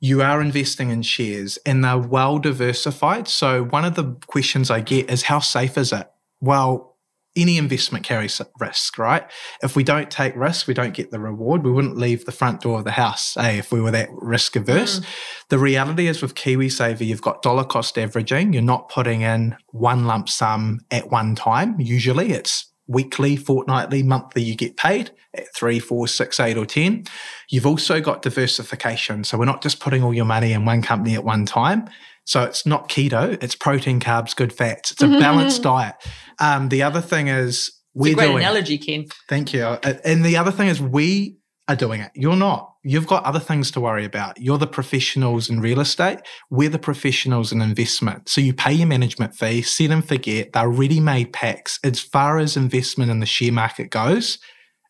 you 0.00 0.22
are 0.22 0.40
investing 0.40 0.90
in 0.90 1.02
shares 1.02 1.58
and 1.66 1.84
they're 1.84 1.98
well 1.98 2.38
diversified. 2.38 3.26
So, 3.26 3.64
one 3.64 3.84
of 3.84 3.96
the 3.96 4.16
questions 4.26 4.70
I 4.70 4.80
get 4.80 5.10
is 5.10 5.22
how 5.22 5.40
safe 5.40 5.76
is 5.76 5.92
it? 5.92 6.08
Well, 6.40 6.96
any 7.36 7.56
investment 7.56 8.04
carries 8.04 8.40
risk, 8.58 8.98
right? 8.98 9.24
If 9.62 9.76
we 9.76 9.84
don't 9.84 10.10
take 10.10 10.34
risk, 10.34 10.66
we 10.66 10.74
don't 10.74 10.94
get 10.94 11.10
the 11.10 11.20
reward. 11.20 11.64
We 11.64 11.70
wouldn't 11.70 11.96
leave 11.96 12.24
the 12.24 12.32
front 12.32 12.62
door 12.62 12.78
of 12.78 12.84
the 12.84 12.92
house, 12.92 13.36
eh, 13.36 13.58
if 13.58 13.70
we 13.70 13.80
were 13.80 13.92
that 13.92 14.08
risk 14.10 14.56
averse. 14.56 15.00
Mm. 15.00 15.04
The 15.50 15.58
reality 15.58 16.08
is 16.08 16.20
with 16.20 16.34
KiwiSaver, 16.34 17.06
you've 17.06 17.22
got 17.22 17.42
dollar 17.42 17.64
cost 17.64 17.96
averaging. 17.96 18.52
You're 18.52 18.62
not 18.62 18.88
putting 18.88 19.20
in 19.20 19.56
one 19.68 20.06
lump 20.06 20.28
sum 20.28 20.80
at 20.90 21.10
one 21.10 21.34
time. 21.34 21.80
Usually 21.80 22.32
it's 22.32 22.72
weekly, 22.88 23.36
fortnightly, 23.36 24.02
monthly, 24.02 24.42
you 24.42 24.56
get 24.56 24.76
paid 24.76 25.10
at 25.34 25.54
three, 25.54 25.78
four, 25.78 26.08
six, 26.08 26.40
eight, 26.40 26.56
or 26.56 26.66
10. 26.66 27.04
You've 27.50 27.66
also 27.66 28.00
got 28.00 28.22
diversification. 28.22 29.24
So 29.24 29.38
we're 29.38 29.44
not 29.44 29.62
just 29.62 29.78
putting 29.78 30.02
all 30.02 30.14
your 30.14 30.24
money 30.24 30.52
in 30.52 30.64
one 30.64 30.82
company 30.82 31.14
at 31.14 31.22
one 31.22 31.44
time. 31.46 31.88
So 32.28 32.42
it's 32.42 32.66
not 32.66 32.90
keto, 32.90 33.42
it's 33.42 33.54
protein, 33.54 34.00
carbs, 34.00 34.36
good 34.36 34.52
fats. 34.52 34.90
It's 34.90 35.02
a 35.02 35.08
balanced 35.18 35.62
diet. 35.62 35.94
Um, 36.38 36.68
the 36.68 36.82
other 36.82 37.00
thing 37.00 37.28
is 37.28 37.72
we're 37.94 38.08
it's 38.08 38.12
a 38.12 38.16
great 38.16 38.26
doing 38.26 38.44
analogy, 38.44 38.76
Ken. 38.76 39.06
Thank 39.30 39.54
you. 39.54 39.62
Uh, 39.62 39.94
and 40.04 40.22
the 40.22 40.36
other 40.36 40.50
thing 40.50 40.68
is 40.68 40.78
we 40.78 41.38
are 41.68 41.74
doing 41.74 42.02
it. 42.02 42.10
You're 42.14 42.36
not. 42.36 42.74
You've 42.84 43.06
got 43.06 43.24
other 43.24 43.38
things 43.38 43.70
to 43.70 43.80
worry 43.80 44.04
about. 44.04 44.38
You're 44.38 44.58
the 44.58 44.66
professionals 44.66 45.48
in 45.48 45.60
real 45.60 45.80
estate. 45.80 46.18
We're 46.50 46.68
the 46.68 46.78
professionals 46.78 47.50
in 47.50 47.62
investment. 47.62 48.28
So 48.28 48.42
you 48.42 48.52
pay 48.52 48.74
your 48.74 48.88
management 48.88 49.34
fee, 49.34 49.62
set 49.62 49.90
and 49.90 50.06
forget. 50.06 50.52
They're 50.52 50.68
ready-made 50.68 51.32
packs. 51.32 51.78
As 51.82 51.98
far 51.98 52.36
as 52.36 52.58
investment 52.58 53.10
in 53.10 53.20
the 53.20 53.26
share 53.26 53.52
market 53.52 53.88
goes, 53.88 54.38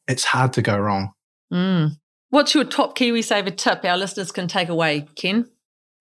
it's 0.09 0.25
hard 0.25 0.53
to 0.55 0.63
go 0.63 0.77
wrong. 0.77 1.13
Mm. 1.53 1.93
What's 2.31 2.53
your 2.53 2.65
top 2.65 2.99
KiwiSaver 2.99 3.57
tip 3.57 3.85
our 3.85 3.97
listeners 3.97 4.33
can 4.33 4.49
take 4.49 4.69
away, 4.69 5.07
Ken? 5.15 5.49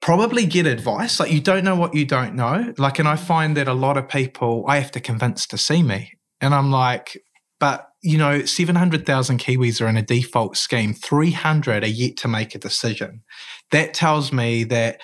Probably 0.01 0.45
get 0.45 0.65
advice. 0.65 1.19
Like 1.19 1.31
you 1.31 1.41
don't 1.41 1.63
know 1.63 1.75
what 1.75 1.93
you 1.93 2.05
don't 2.05 2.36
know. 2.36 2.73
Like, 2.77 2.99
and 2.99 3.07
I 3.07 3.15
find 3.15 3.57
that 3.57 3.67
a 3.67 3.73
lot 3.73 3.97
of 3.97 4.07
people 4.07 4.65
I 4.67 4.79
have 4.79 4.91
to 4.91 4.99
convince 4.99 5.45
to 5.47 5.57
see 5.57 5.83
me. 5.83 6.13
And 6.41 6.53
I'm 6.53 6.71
like, 6.71 7.17
but 7.60 7.88
you 8.03 8.17
know, 8.17 8.45
700,000 8.45 9.39
Kiwis 9.39 9.81
are 9.81 9.88
in 9.88 9.97
a 9.97 10.03
default 10.03 10.55
scheme. 10.55 10.93
300 10.93 11.83
are 11.83 11.88
yet 11.88 12.15
to 12.17 12.27
make 12.27 12.53
a 12.53 12.60
decision. 12.60 13.23
That 13.71 13.93
tells 13.93 14.31
me 14.31 14.63
that 14.65 15.01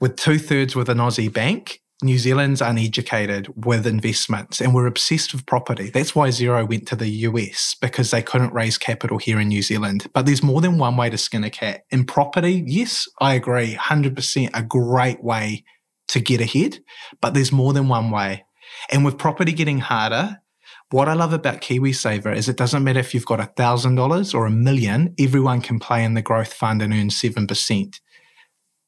with 0.00 0.16
two 0.16 0.38
thirds 0.38 0.76
with 0.76 0.88
an 0.88 0.98
Aussie 0.98 1.32
bank, 1.32 1.80
New 2.00 2.16
Zealand's 2.16 2.62
uneducated 2.62 3.48
with 3.56 3.84
investments 3.84 4.60
and 4.60 4.72
we're 4.72 4.86
obsessed 4.86 5.32
with 5.32 5.46
property. 5.46 5.90
That's 5.90 6.14
why 6.14 6.28
Xero 6.28 6.68
went 6.68 6.86
to 6.88 6.96
the 6.96 7.08
US 7.08 7.74
because 7.80 8.12
they 8.12 8.22
couldn't 8.22 8.54
raise 8.54 8.78
capital 8.78 9.18
here 9.18 9.40
in 9.40 9.48
New 9.48 9.62
Zealand. 9.62 10.08
But 10.12 10.24
there's 10.24 10.42
more 10.42 10.60
than 10.60 10.78
one 10.78 10.96
way 10.96 11.10
to 11.10 11.18
skin 11.18 11.42
a 11.42 11.50
cat. 11.50 11.84
In 11.90 12.04
property, 12.04 12.62
yes, 12.66 13.08
I 13.20 13.34
agree, 13.34 13.74
100% 13.74 14.50
a 14.54 14.62
great 14.62 15.24
way 15.24 15.64
to 16.08 16.20
get 16.20 16.40
ahead, 16.40 16.78
but 17.20 17.34
there's 17.34 17.50
more 17.50 17.72
than 17.72 17.88
one 17.88 18.12
way. 18.12 18.44
And 18.92 19.04
with 19.04 19.18
property 19.18 19.52
getting 19.52 19.80
harder, 19.80 20.38
what 20.90 21.08
I 21.08 21.14
love 21.14 21.32
about 21.32 21.60
KiwiSaver 21.60 22.34
is 22.34 22.48
it 22.48 22.56
doesn't 22.56 22.84
matter 22.84 23.00
if 23.00 23.12
you've 23.12 23.26
got 23.26 23.56
$1,000 23.56 24.34
or 24.34 24.46
a 24.46 24.50
million, 24.50 25.14
everyone 25.18 25.60
can 25.60 25.80
play 25.80 26.04
in 26.04 26.14
the 26.14 26.22
growth 26.22 26.52
fund 26.52 26.80
and 26.80 26.92
earn 26.94 27.08
7%. 27.08 28.00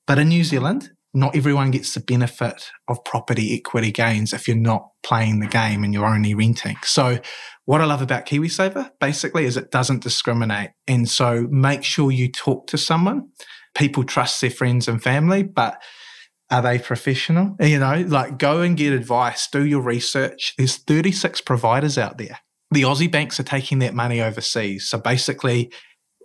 But 0.07 0.19
in 0.19 0.29
New 0.29 0.45
Zealand, 0.45 0.93
not 1.13 1.35
everyone 1.35 1.71
gets 1.71 1.95
the 1.95 2.01
benefit 2.01 2.71
of 2.89 3.05
property 3.05 3.57
equity 3.57 3.91
gains 3.91 4.33
if 4.33 4.47
you're 4.47 4.57
not 4.57 4.89
playing 5.03 5.41
the 5.41 5.47
game 5.47 5.83
and 5.83 5.93
you're 5.93 6.07
only 6.07 6.35
renting. 6.35 6.77
So, 6.85 7.19
what 7.65 7.81
I 7.81 7.85
love 7.85 8.03
about 8.03 8.27
KiwiSaver 8.27 8.91
basically 9.01 9.45
is 9.45 9.57
it 9.57 9.71
doesn't 9.71 10.03
discriminate. 10.03 10.71
And 10.87 11.09
so, 11.09 11.47
make 11.51 11.85
sure 11.85 12.11
you 12.11 12.31
talk 12.31 12.67
to 12.69 12.79
someone. 12.79 13.29
People 13.75 14.05
trust 14.05 14.41
their 14.41 14.51
friends 14.51 14.89
and 14.89 15.03
family, 15.03 15.43
but 15.43 15.81
are 16.51 16.63
they 16.63 16.79
professional? 16.79 17.57
You 17.61 17.79
know, 17.79 18.05
like 18.07 18.39
go 18.39 18.61
and 18.61 18.77
get 18.77 18.93
advice, 18.93 19.49
do 19.51 19.65
your 19.65 19.83
research. 19.83 20.55
There's 20.59 20.77
36 20.77 21.41
providers 21.43 21.99
out 21.99 22.19
there. 22.19 22.39
The 22.73 22.83
Aussie 22.83 23.11
banks 23.11 23.41
are 23.41 23.45
taking 23.45 23.81
that 23.81 23.95
money 23.95 24.21
overseas. 24.21 24.89
So, 24.89 24.99
basically, 24.99 25.73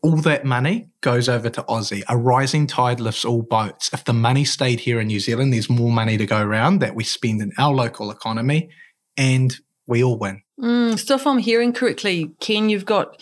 all 0.06 0.18
that 0.18 0.46
money 0.46 0.88
goes 1.02 1.28
over 1.28 1.50
to 1.50 1.63
Aussie. 1.63 2.04
A 2.08 2.15
rising 2.15 2.68
tide 2.68 3.00
lifts 3.00 3.26
all 3.26 3.41
boats. 3.41 3.89
If 3.91 4.04
the 4.04 4.13
money 4.13 4.46
stayed 4.46 4.80
here 4.82 5.00
in 5.00 5.08
New 5.08 5.20
Zealand, 5.20 5.52
there's 5.52 5.68
more 5.68 5.91
money 5.91 6.15
to 6.18 6.28
go 6.28 6.39
around 6.39 6.80
that 6.80 6.94
we 6.94 7.04
spend 7.04 7.41
in 7.41 7.52
our 7.58 7.74
local 7.74 8.12
economy 8.12 8.70
and 9.18 9.58
we 9.88 10.04
all 10.04 10.20
win. 10.20 10.44
Mm, 10.60 11.00
so 11.00 11.15
if 11.15 11.26
I'm 11.26 11.39
hearing 11.39 11.74
correctly, 11.74 12.36
Ken, 12.39 12.70
you've 12.70 12.86
got 12.86 13.20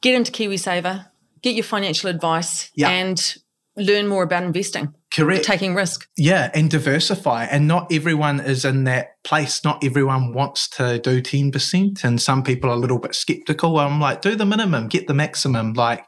get 0.00 0.14
into 0.14 0.30
KiwiSaver, 0.30 1.06
get 1.42 1.56
your 1.56 1.64
financial 1.64 2.08
advice 2.08 2.70
yep. 2.76 2.88
and 2.88 3.36
learn 3.76 4.06
more 4.06 4.22
about 4.22 4.44
investing. 4.44 4.94
Correct. 5.16 5.44
Taking 5.46 5.74
risk. 5.74 6.06
Yeah, 6.18 6.50
and 6.52 6.70
diversify. 6.70 7.44
And 7.44 7.66
not 7.66 7.90
everyone 7.90 8.38
is 8.38 8.66
in 8.66 8.84
that 8.84 9.22
place. 9.24 9.64
Not 9.64 9.82
everyone 9.82 10.34
wants 10.34 10.68
to 10.70 10.98
do 10.98 11.22
10%. 11.22 12.04
And 12.04 12.20
some 12.20 12.42
people 12.42 12.68
are 12.68 12.74
a 12.74 12.78
little 12.78 12.98
bit 12.98 13.14
skeptical. 13.14 13.78
I'm 13.78 13.98
like, 13.98 14.20
do 14.20 14.36
the 14.36 14.44
minimum, 14.44 14.88
get 14.88 15.06
the 15.06 15.14
maximum. 15.14 15.72
Like, 15.72 16.04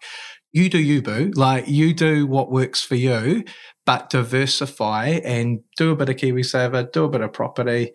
you 0.52 0.68
do 0.68 0.78
you, 0.78 1.00
boo. 1.00 1.32
Like, 1.34 1.68
you 1.68 1.94
do 1.94 2.26
what 2.26 2.52
works 2.52 2.82
for 2.82 2.96
you, 2.96 3.44
but 3.86 4.10
diversify 4.10 5.20
and 5.24 5.60
do 5.78 5.90
a 5.90 5.96
bit 5.96 6.10
of 6.10 6.16
KiwiSaver, 6.16 6.92
do 6.92 7.04
a 7.04 7.08
bit 7.08 7.22
of 7.22 7.32
property, 7.32 7.92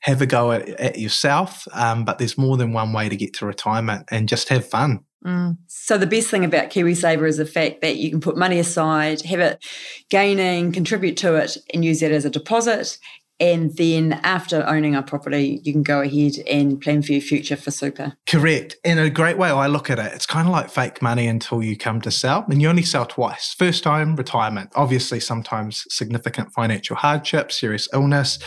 have 0.00 0.20
a 0.20 0.26
go 0.26 0.50
at, 0.50 0.68
at 0.68 0.98
yourself. 0.98 1.68
Um, 1.72 2.04
but 2.04 2.18
there's 2.18 2.36
more 2.36 2.56
than 2.56 2.72
one 2.72 2.92
way 2.92 3.08
to 3.08 3.16
get 3.16 3.34
to 3.34 3.46
retirement 3.46 4.08
and 4.10 4.28
just 4.28 4.48
have 4.48 4.68
fun. 4.68 5.04
Mm. 5.24 5.58
So 5.66 5.98
the 5.98 6.06
best 6.06 6.28
thing 6.28 6.44
about 6.44 6.70
KiwiSaver 6.70 7.28
is 7.28 7.36
the 7.36 7.44
fact 7.44 7.82
that 7.82 7.96
you 7.96 8.10
can 8.10 8.20
put 8.20 8.38
money 8.38 8.58
aside, 8.58 9.22
have 9.22 9.40
it 9.40 9.64
gaining, 10.08 10.72
contribute 10.72 11.16
to 11.18 11.34
it, 11.34 11.58
and 11.74 11.84
use 11.84 12.00
that 12.00 12.12
as 12.12 12.24
a 12.24 12.30
deposit. 12.30 12.98
And 13.40 13.74
then 13.76 14.12
after 14.22 14.66
owning 14.68 14.94
a 14.94 15.02
property, 15.02 15.60
you 15.64 15.72
can 15.72 15.82
go 15.82 16.02
ahead 16.02 16.34
and 16.48 16.78
plan 16.80 17.02
for 17.02 17.12
your 17.12 17.22
future 17.22 17.56
for 17.56 17.70
super. 17.70 18.12
Correct. 18.28 18.76
In 18.84 18.98
a 18.98 19.08
great 19.08 19.38
way, 19.38 19.48
I 19.48 19.66
look 19.66 19.88
at 19.88 19.98
it, 19.98 20.12
it's 20.12 20.26
kind 20.26 20.46
of 20.46 20.52
like 20.52 20.68
fake 20.68 21.00
money 21.00 21.26
until 21.26 21.62
you 21.62 21.76
come 21.76 22.02
to 22.02 22.10
sell. 22.10 22.44
And 22.48 22.60
you 22.60 22.68
only 22.68 22.82
sell 22.82 23.06
twice. 23.06 23.54
First 23.58 23.82
time, 23.82 24.14
retirement. 24.14 24.70
Obviously, 24.74 25.20
sometimes 25.20 25.84
significant 25.88 26.52
financial 26.52 26.96
hardship, 26.96 27.50
serious 27.50 27.88
illness. 27.94 28.38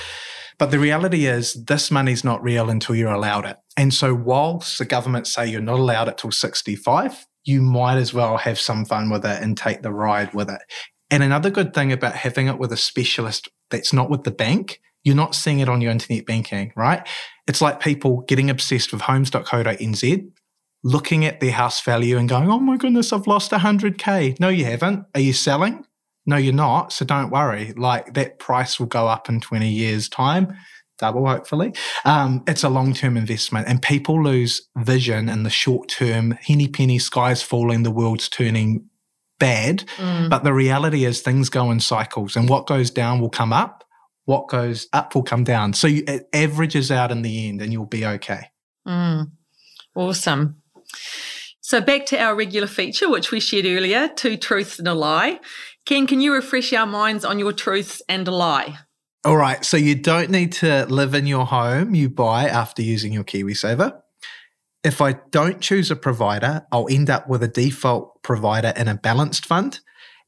But 0.59 0.69
the 0.69 0.79
reality 0.79 1.25
is, 1.25 1.65
this 1.65 1.89
money's 1.89 2.23
not 2.23 2.43
real 2.43 2.69
until 2.69 2.95
you're 2.95 3.11
allowed 3.11 3.45
it. 3.45 3.57
And 3.75 3.91
so, 3.91 4.13
whilst 4.13 4.77
the 4.77 4.85
government 4.85 5.25
say 5.25 5.47
you're 5.47 5.61
not 5.61 5.79
allowed 5.79 6.07
it 6.07 6.19
till 6.19 6.31
65, 6.31 7.25
you 7.43 7.61
might 7.61 7.97
as 7.97 8.13
well 8.13 8.37
have 8.37 8.59
some 8.59 8.85
fun 8.85 9.09
with 9.09 9.25
it 9.25 9.41
and 9.41 9.57
take 9.57 9.81
the 9.81 9.91
ride 9.91 10.33
with 10.33 10.49
it. 10.49 10.61
And 11.13 11.21
another 11.21 11.51
good 11.51 11.75
thing 11.75 11.91
about 11.91 12.15
having 12.15 12.47
it 12.47 12.57
with 12.57 12.71
a 12.71 12.77
specialist 12.77 13.47
that's 13.69 13.93
not 13.93 14.09
with 14.09 14.23
the 14.23 14.31
bank, 14.31 14.81
you're 15.03 15.15
not 15.15 15.35
seeing 15.35 15.59
it 15.59 15.69
on 15.69 15.79
your 15.79 15.91
internet 15.91 16.25
banking, 16.25 16.73
right? 16.75 17.07
It's 17.47 17.61
like 17.61 17.79
people 17.79 18.21
getting 18.21 18.49
obsessed 18.49 18.91
with 18.91 19.01
homes.co.nz, 19.01 20.31
looking 20.83 21.23
at 21.23 21.39
their 21.39 21.51
house 21.51 21.81
value 21.81 22.17
and 22.17 22.27
going, 22.27 22.49
oh 22.49 22.59
my 22.59 22.77
goodness, 22.77 23.13
I've 23.13 23.27
lost 23.27 23.51
100K. 23.51 24.39
No, 24.39 24.49
you 24.49 24.65
haven't. 24.65 25.05
Are 25.13 25.21
you 25.21 25.33
selling? 25.33 25.85
No, 26.25 26.35
you're 26.35 26.51
not. 26.51 26.91
So 26.91 27.05
don't 27.05 27.29
worry. 27.29 27.73
Like 27.73 28.15
that 28.15 28.39
price 28.39 28.79
will 28.79 28.87
go 28.87 29.07
up 29.07 29.29
in 29.29 29.39
20 29.39 29.69
years' 29.69 30.09
time 30.09 30.57
double, 30.99 31.27
hopefully. 31.27 31.73
Um, 32.05 32.43
it's 32.47 32.63
a 32.63 32.69
long 32.69 32.93
term 32.93 33.17
investment, 33.17 33.67
and 33.67 33.81
people 33.81 34.23
lose 34.23 34.69
vision 34.77 35.27
in 35.27 35.43
the 35.43 35.49
short 35.49 35.89
term. 35.89 36.31
Henny 36.41 36.67
penny, 36.67 36.97
skies 36.99 37.41
falling, 37.41 37.83
the 37.83 37.91
world's 37.91 38.29
turning 38.29 38.89
bad. 39.39 39.85
Mm. 39.97 40.29
But 40.29 40.43
the 40.43 40.53
reality 40.53 41.05
is, 41.05 41.21
things 41.21 41.49
go 41.49 41.71
in 41.71 41.79
cycles, 41.79 42.35
and 42.35 42.49
what 42.49 42.67
goes 42.67 42.91
down 42.91 43.19
will 43.19 43.29
come 43.29 43.53
up. 43.53 43.83
What 44.25 44.47
goes 44.47 44.87
up 44.93 45.15
will 45.15 45.23
come 45.23 45.43
down. 45.43 45.73
So 45.73 45.87
you, 45.87 46.03
it 46.07 46.29
averages 46.33 46.91
out 46.91 47.11
in 47.11 47.23
the 47.23 47.49
end, 47.49 47.61
and 47.61 47.73
you'll 47.73 47.85
be 47.85 48.05
okay. 48.05 48.51
Mm. 48.87 49.31
Awesome. 49.95 50.61
So 51.61 51.81
back 51.81 52.05
to 52.07 52.21
our 52.21 52.35
regular 52.35 52.67
feature, 52.67 53.09
which 53.09 53.31
we 53.31 53.39
shared 53.39 53.65
earlier: 53.65 54.07
two 54.07 54.37
truths 54.37 54.79
and 54.79 54.87
a 54.87 54.93
lie. 54.93 55.39
Ken, 55.85 56.07
can 56.07 56.21
you 56.21 56.33
refresh 56.33 56.71
our 56.71 56.85
minds 56.85 57.25
on 57.25 57.39
your 57.39 57.51
truths 57.51 58.01
and 58.07 58.27
a 58.27 58.31
lie? 58.31 58.77
All 59.25 59.37
right. 59.37 59.63
So 59.63 59.77
you 59.77 59.95
don't 59.95 60.29
need 60.29 60.51
to 60.53 60.85
live 60.85 61.13
in 61.13 61.27
your 61.27 61.45
home 61.45 61.95
you 61.95 62.09
buy 62.09 62.45
after 62.45 62.81
using 62.81 63.13
your 63.13 63.23
KiwiSaver. 63.23 64.02
If 64.83 65.01
I 65.01 65.13
don't 65.31 65.61
choose 65.61 65.89
a 65.91 65.95
provider, 65.95 66.65
I'll 66.71 66.87
end 66.89 67.09
up 67.09 67.27
with 67.29 67.41
a 67.41 67.47
default 67.47 68.21
provider 68.21 68.73
in 68.75 68.87
a 68.87 68.95
balanced 68.95 69.45
fund. 69.45 69.79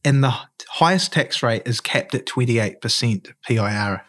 And 0.04 0.24
the 0.24 0.34
highest 0.70 1.14
tax 1.14 1.42
rate 1.42 1.64
is 1.66 1.82
capped 1.82 2.14
at 2.16 2.26
28% 2.26 3.34
PIR. 3.44 4.02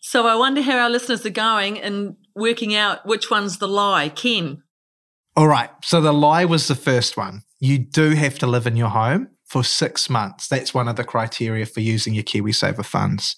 So 0.00 0.26
I 0.26 0.36
wonder 0.36 0.62
how 0.62 0.78
our 0.78 0.90
listeners 0.90 1.26
are 1.26 1.30
going 1.30 1.80
and 1.80 2.16
working 2.34 2.74
out 2.74 3.04
which 3.04 3.30
one's 3.30 3.58
the 3.58 3.68
lie. 3.68 4.08
Ken. 4.08 4.62
All 5.36 5.48
right. 5.48 5.70
So 5.82 6.00
the 6.00 6.12
lie 6.12 6.44
was 6.44 6.68
the 6.68 6.74
first 6.74 7.16
one. 7.16 7.42
You 7.58 7.78
do 7.78 8.10
have 8.10 8.38
to 8.38 8.46
live 8.46 8.66
in 8.66 8.76
your 8.76 8.88
home 8.88 9.28
for 9.50 9.64
six 9.64 10.08
months. 10.08 10.46
That's 10.46 10.72
one 10.72 10.86
of 10.86 10.94
the 10.94 11.02
criteria 11.02 11.66
for 11.66 11.80
using 11.80 12.14
your 12.14 12.22
KiwiSaver 12.22 12.84
funds. 12.84 13.34